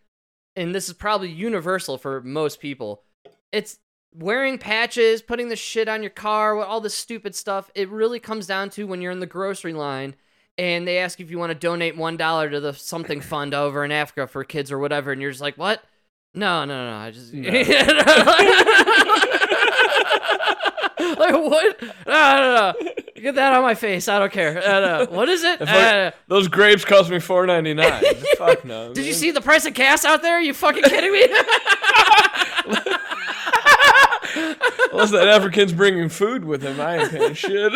[0.56, 3.04] and this is probably universal for most people,
[3.52, 3.78] it's
[4.14, 7.70] wearing patches, putting the shit on your car, all this stupid stuff.
[7.76, 10.16] It really comes down to when you're in the grocery line
[10.58, 13.54] and they ask you if you want to donate one dollar to the something fund
[13.54, 15.84] over in Africa for kids or whatever, and you're just like, what?
[16.36, 17.34] No, no, no, I just.
[17.38, 17.68] like
[21.34, 21.82] what?
[21.82, 22.74] No, no, no.
[23.22, 24.10] Get that on my face.
[24.10, 24.58] I don't care.
[24.58, 25.06] Uh, no.
[25.10, 25.62] What is it?
[25.62, 28.04] Uh, those grapes cost me four ninety nine.
[28.38, 28.94] Fuck no.
[28.94, 30.42] did you see the price of gas out there?
[30.42, 31.24] you fucking kidding me?
[34.92, 37.72] Unless that African's bringing food with him, I ain't paying shit.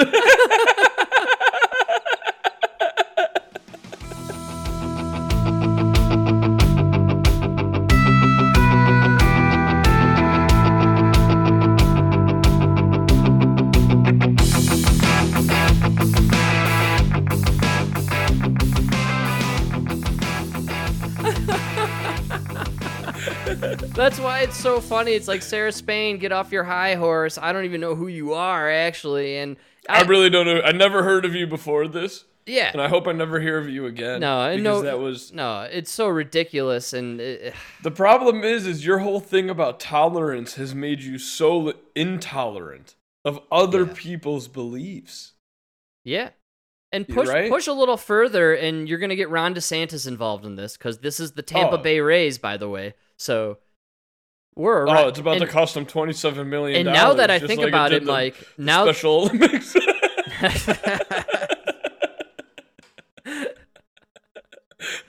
[24.00, 25.12] That's why it's so funny.
[25.12, 27.38] It's like Sarah Spain, get off your high horse.
[27.38, 29.58] I don't even know who you are actually, and
[29.90, 30.62] I really don't know.
[30.62, 32.70] I never heard of you before this, yeah.
[32.72, 34.22] and I hope I never hear of you again.
[34.22, 35.64] No, I because know that was no.
[35.64, 38.42] It's so ridiculous, and it, the problem.
[38.46, 42.96] Is, is your whole thing about tolerance has made you so intolerant
[43.26, 43.94] of other Yeah.
[43.98, 45.34] people's beliefs.
[46.06, 46.30] yeah,
[46.94, 47.50] And push right?
[47.52, 51.20] push a little further, and you're gonna get Ron DeSantis involved in this because this
[51.20, 51.82] is the Tampa Oh.
[51.84, 52.94] Bay Rays, by the way.
[53.18, 53.58] So
[54.60, 56.86] we're Oh, it's about and, to cost them twenty-seven million.
[56.88, 59.76] And now that I think like about it, the Mike, now Special Olympics.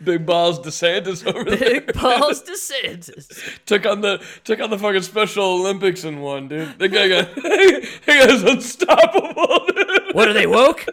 [0.02, 1.58] Big balls DeSantis over there.
[1.80, 3.60] Big balls DeSantis.
[3.66, 6.78] took on the took on the fucking Special Olympics and won, dude.
[6.78, 9.66] The guy got that guy's unstoppable.
[9.66, 10.14] Dude.
[10.14, 10.86] What are they woke?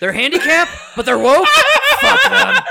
[0.00, 1.46] They're handicapped, but they're woke.
[2.00, 2.64] Fuck them.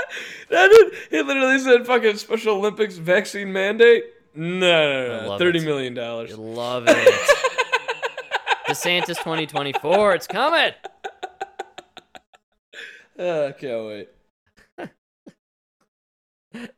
[0.50, 4.04] That dude, he literally said fucking Special Olympics vaccine mandate.
[4.38, 5.64] No, no, no, thirty it.
[5.64, 6.38] million dollars.
[6.38, 6.96] Love it.
[8.68, 10.72] DeSantis 2024, it's coming.
[13.18, 14.08] I can't wait.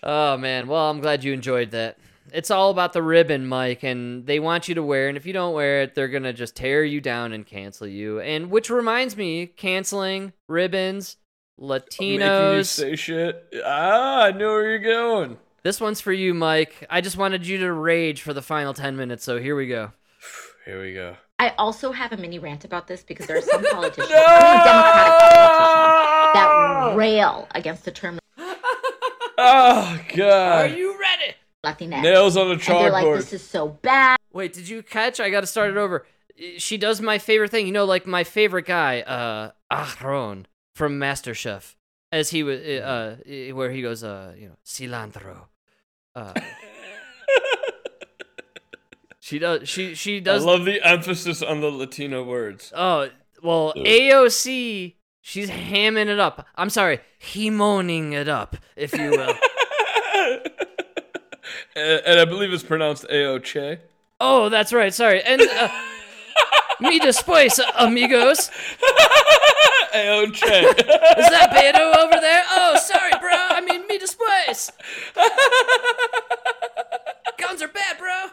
[0.00, 1.98] Oh man, well I'm glad you enjoyed that.
[2.32, 5.06] It's all about the ribbon, Mike, and they want you to wear.
[5.06, 7.86] it, And if you don't wear it, they're gonna just tear you down and cancel
[7.88, 8.20] you.
[8.20, 11.16] And which reminds me, canceling ribbons,
[11.60, 12.18] Latinos.
[12.18, 13.44] Making you say shit.
[13.64, 15.38] Ah, I know where you're going.
[15.62, 16.86] This one's for you, Mike.
[16.88, 19.92] I just wanted you to rage for the final ten minutes, so here we go.
[20.64, 21.16] Here we go.
[21.38, 25.22] I also have a mini rant about this because there are some politicians, including Democratic
[25.48, 28.18] politicians, that rail against the term
[29.38, 30.70] Oh god.
[30.70, 31.34] Are you ready?
[31.64, 32.02] Latinx.
[32.02, 33.16] Nails on the and they're like, chalkboard.
[33.16, 34.18] this is so bad.
[34.32, 35.20] Wait, did you catch?
[35.20, 36.06] I got to start it over.
[36.58, 37.66] She does my favorite thing.
[37.66, 41.74] You know, like my favorite guy, uh, Aaron from MasterChef,
[42.10, 45.46] as he was, uh, uh, where he goes, uh, you know, cilantro.
[46.14, 46.32] Uh,
[49.20, 49.68] she does.
[49.68, 50.44] She she does.
[50.44, 52.72] I love the emphasis on the Latino words.
[52.74, 53.08] oh
[53.42, 54.94] well, AOC.
[55.20, 56.46] She's hamming it up.
[56.56, 59.34] I'm sorry, hemoning it up, if you will.
[61.76, 63.78] and, and I believe it's pronounced Aoche.
[64.20, 64.94] oh, that's right.
[64.94, 65.68] Sorry, and uh,
[66.80, 68.50] me después, amigos.
[70.06, 70.42] Aoche.
[71.18, 72.44] Is that Beto over there?
[72.50, 73.30] Oh, sorry, bro.
[73.32, 74.70] I mean, me después.
[77.38, 78.30] Guns are bad, bro.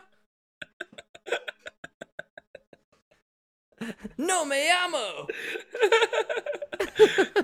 [4.17, 5.27] No me amo.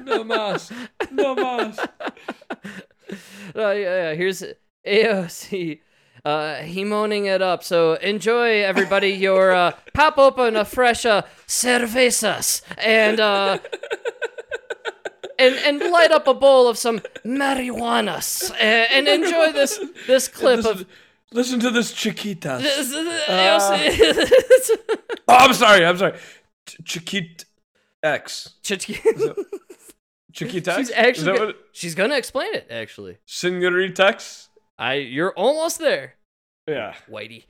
[0.03, 0.71] no mas.
[1.11, 1.79] No mas.
[3.53, 4.43] Uh, yeah, yeah, here's
[4.87, 5.81] AOC.
[6.23, 7.63] Uh, he moaning it up.
[7.63, 9.09] So enjoy, everybody.
[9.09, 13.57] Your uh, pop open a fresh uh, cervezas and uh,
[15.41, 20.57] and and light up a bowl of some marijuanas and, and enjoy this this clip
[20.57, 20.85] Listen, of.
[21.31, 22.61] listen to this Chiquitas.
[22.61, 22.93] This,
[23.27, 23.77] Ah.
[25.27, 25.85] Oh, I'm sorry.
[25.85, 26.17] I'm sorry.
[26.67, 27.45] Ch- Chiquit
[28.03, 28.55] X.
[28.63, 29.35] Chiquita.
[30.33, 31.55] Chiquita She's actually that go- what?
[31.73, 32.67] she's gonna explain it.
[32.69, 34.17] Actually, Senorita
[34.77, 36.15] I you're almost there,
[36.67, 36.93] Yeah.
[37.09, 37.45] Whitey.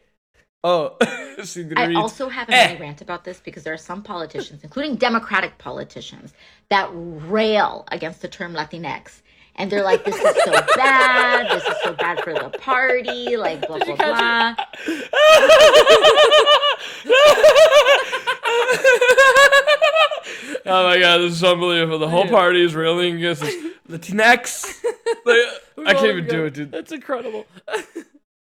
[0.64, 1.98] Oh, I Senorita.
[1.98, 2.68] also have a Eh.
[2.68, 6.34] mini rant about this because there are some politicians, including Democratic politicians,
[6.70, 9.22] that rail against the term Latinx.
[9.56, 11.50] And they're like, this is so bad.
[11.52, 13.36] This is so bad for the party.
[13.38, 14.56] Like, blah, blah, blah.
[20.66, 22.00] oh my god, this is unbelievable.
[22.00, 23.56] The whole party is railing against this
[23.90, 24.84] Latinx.
[25.26, 25.38] Like,
[25.88, 26.72] I can't even do it, dude.
[26.72, 27.46] That's incredible.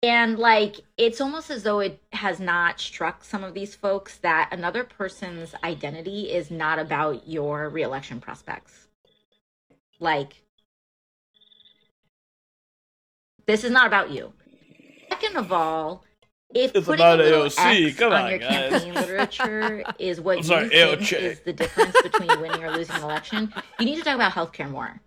[0.03, 4.49] And like, it's almost as though it has not struck some of these folks that
[4.51, 8.89] another person's identity is not about your reelection prospects.
[10.01, 10.43] Like,
[13.47, 14.33] this is not about you.
[15.09, 16.05] Second of all,
[16.55, 17.87] if It's putting about a little AOC.
[17.89, 18.71] X Come on on, your guys.
[18.83, 21.13] campaign literature is what I'm you sorry, think AOC.
[21.19, 24.69] is the difference between winning or losing an election, you need to talk about healthcare
[24.71, 25.01] more.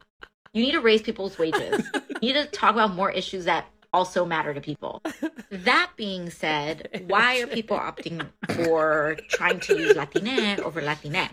[0.54, 1.84] You need to raise people's wages.
[2.22, 3.66] You need to talk about more issues that
[3.96, 5.02] also matter to people.
[5.52, 11.30] That being said, why are people opting for trying to use Latina over Latinx?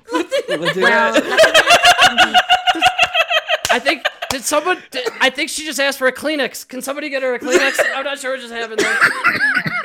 [0.77, 1.13] Well,
[3.71, 4.83] I think did someone?
[4.91, 6.67] Did, I think she just asked for a Kleenex.
[6.67, 7.79] Can somebody get her a Kleenex?
[7.95, 8.99] I'm not sure what just happened there.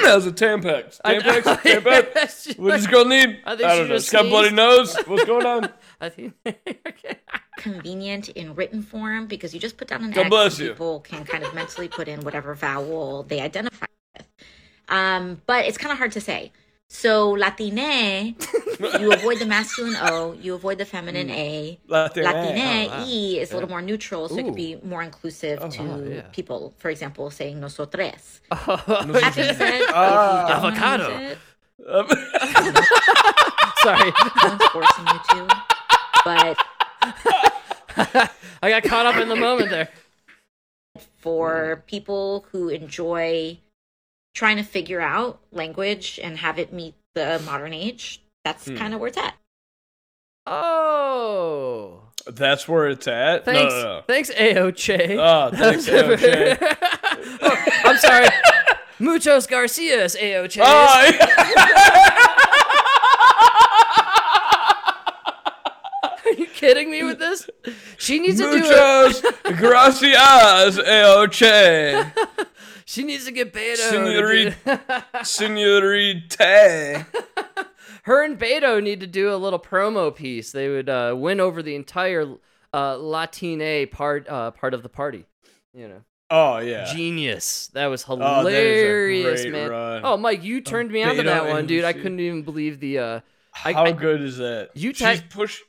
[0.01, 0.99] That was a Tampax.
[1.03, 1.43] I- Tampax?
[1.61, 2.57] Tampax?
[2.59, 3.39] What does this girl need?
[3.45, 3.95] I think I she don't know.
[3.95, 4.95] just She's got bloody nose.
[5.05, 5.69] What's going on?
[6.01, 6.33] I think.
[7.57, 10.73] convenient in written form because you just put down an God X bless and you.
[10.73, 13.85] people can kind of mentally put in whatever vowel they identify
[14.15, 14.27] with.
[14.89, 16.51] Um, but it's kind of hard to say.
[16.89, 18.35] So Latine,
[18.99, 21.77] you avoid the masculine O, you avoid the feminine A.
[21.87, 22.23] Latine.
[22.23, 23.05] Latine Oh, wow.
[23.05, 25.99] E is a little more neutral, so it could be more inclusive Oh, to wow,
[25.99, 26.21] yeah.
[26.31, 26.73] people.
[26.77, 28.39] For example, saying nosotres.
[28.51, 30.57] Oh, That being said, if you Ah.
[30.57, 31.09] Avocado.
[31.17, 31.37] it,
[31.87, 32.07] Um,
[33.83, 35.47] Sorry, no one's forcing you to.
[36.25, 36.57] But
[38.63, 39.89] I got caught up in the moment there.
[41.19, 43.59] for people who enjoy
[44.37, 48.77] trying to figure out language and have it meet the modern age, that's Hmm.
[48.77, 49.33] kind of where it's at.
[50.45, 52.03] Oh.
[52.27, 53.45] That's where it's at.
[53.45, 54.01] Thanks, No, no, no.
[54.07, 55.17] thanks, AOC.
[55.17, 56.57] Oh, thanks, AOC.
[57.41, 58.27] oh, I'm sorry.
[58.99, 60.61] Muchos Garcias, AOC.
[60.63, 61.11] Oh,
[66.25, 67.49] Are you kidding me with this?
[67.97, 68.61] She needs to do it.
[68.61, 69.57] Muchos it.
[69.57, 72.11] gracias, AOC.
[72.89, 73.91] She needs to get Beto.
[73.91, 77.05] to do- Senorita.
[78.03, 80.53] Her and Beto need to do a little promo piece.
[80.53, 82.35] They would uh, win over the entire
[82.73, 85.25] uh, Latine part uh, part of the party.
[85.73, 86.85] You know, Oh, yeah.
[86.93, 87.67] genius.
[87.73, 89.69] That was a hilarious, great man.
[89.69, 90.01] run.
[90.05, 91.83] Oh, Mike, you turned me on to that one, dude.
[91.83, 92.99] I couldn't even believe the.
[92.99, 93.19] Uh,
[93.51, 94.69] How I- good is that?
[94.75, 95.59] You she's push,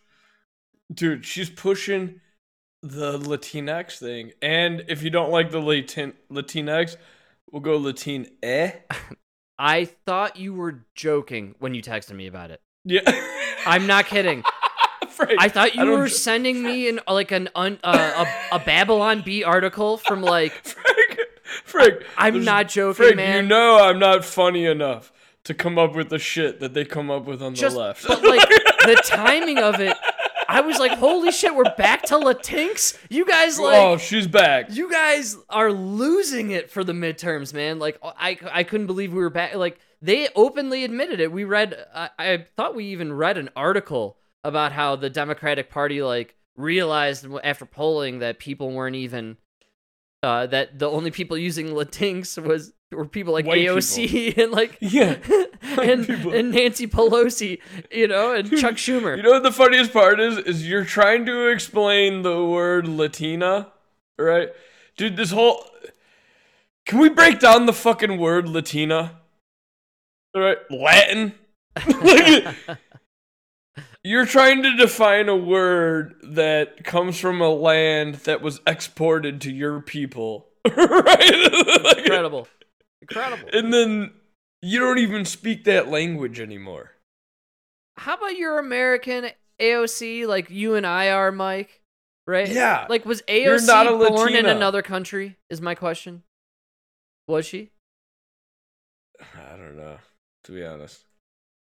[0.95, 1.25] dude.
[1.27, 2.21] She's pushing
[2.83, 6.97] the Latinx thing, and if you don't like the Latin Latinx,
[7.51, 8.73] we'll go Latin eh.
[9.59, 12.61] I thought you were joking when you texted me about it.
[12.85, 13.01] Yeah,
[13.67, 14.45] I'm not kidding.
[15.09, 18.59] Frank, I thought you I were sending me an like an un, uh, a a
[18.61, 21.21] Babylon Bee article from like Frank,
[21.65, 21.95] Frank.
[22.17, 23.45] I'm not joking, Frank, man.
[23.45, 25.13] You know I'm not funny enough
[25.43, 28.07] to come up with the shit that they come up with on just the left.
[28.07, 29.97] but like the timing of it.
[30.51, 32.97] I was like, holy shit, we're back to Latinx.
[33.11, 34.75] You guys like oh, she's back.
[34.75, 37.79] you guys are losing it for the midterms, man.
[37.79, 39.55] Like I, I couldn't believe we were back.
[39.55, 41.31] Like they openly admitted it.
[41.31, 41.77] We read.
[41.95, 47.27] I, I thought we even read an article about how the Democratic Party like realized
[47.45, 49.37] after polling that people weren't even.
[50.21, 54.79] Uh, that the only people using Latinx was were people like White AOC and like
[54.81, 55.17] Yeah.
[55.63, 56.33] and, people.
[56.33, 57.61] and Nancy Pelosi,
[57.91, 59.17] you know, and Chuck Schumer.
[59.17, 60.39] You know what the funniest part is?
[60.39, 63.73] Is you're trying to explain the word Latina,
[64.19, 64.49] right?
[64.97, 65.65] Dude, this whole.
[66.87, 69.21] Can we break down the fucking word Latina?
[70.35, 71.35] All right, Latin.
[74.03, 79.53] You're trying to define a word that comes from a land that was exported to
[79.53, 81.99] your people, right?
[81.99, 82.49] Incredible,
[83.09, 83.49] incredible.
[83.53, 84.13] And then
[84.63, 86.93] you don't even speak that language anymore.
[87.97, 89.31] How about your American
[89.61, 91.83] AOC, like you and I are, Mike?
[92.27, 92.49] Right?
[92.49, 92.87] Yeah.
[92.89, 95.37] Like, was AOC born in another country?
[95.49, 96.23] Is my question.
[97.27, 97.71] Was she?
[99.21, 99.97] I don't know,
[100.45, 101.01] to be honest.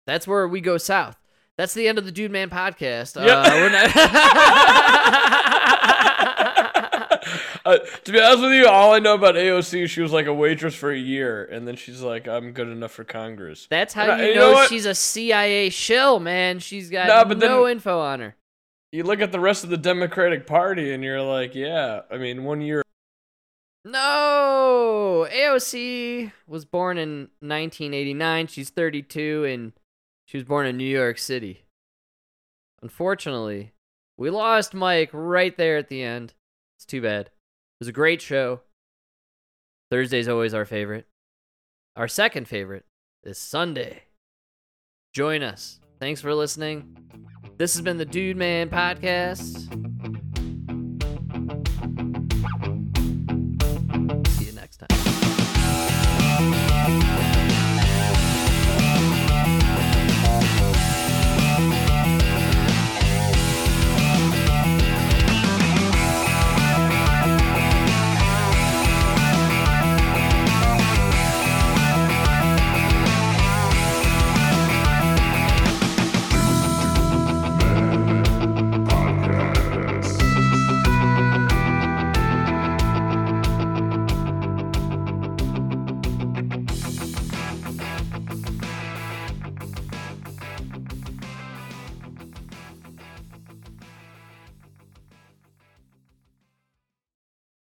[0.08, 1.18] That's where we go south.
[1.58, 3.16] That's the end of the Dude Man podcast.
[3.16, 3.28] Yep.
[3.28, 3.92] Uh, we're not-
[7.72, 10.34] Uh, to be honest with you, all I know about AOC, she was like a
[10.34, 14.04] waitress for a year, and then she's like, "I'm good enough for Congress." That's how
[14.04, 16.60] And I- you you know, know she's a CIA shill, man.
[16.60, 18.36] She's got Nah, but no then- info on her.
[18.92, 22.44] You look at the rest of the Democratic Party, and you're like, "Yeah." I mean,
[22.44, 22.84] one year.
[23.84, 28.48] No, AOC was born in 1989.
[28.48, 29.74] She's 32 and
[30.26, 31.66] she was born in New York City.
[32.82, 33.74] Unfortunately,
[34.18, 36.34] we lost Mike right there at the end.
[36.78, 37.30] It's too bad.
[37.76, 38.62] It was a great show.
[39.92, 41.08] Thursday's always our favorite.
[41.98, 42.86] Our second favorite
[43.24, 44.04] is Sunday.
[45.14, 45.82] Join us.
[46.00, 46.96] Thanks for listening.
[47.58, 49.95] This has been the Dude Man Podcast.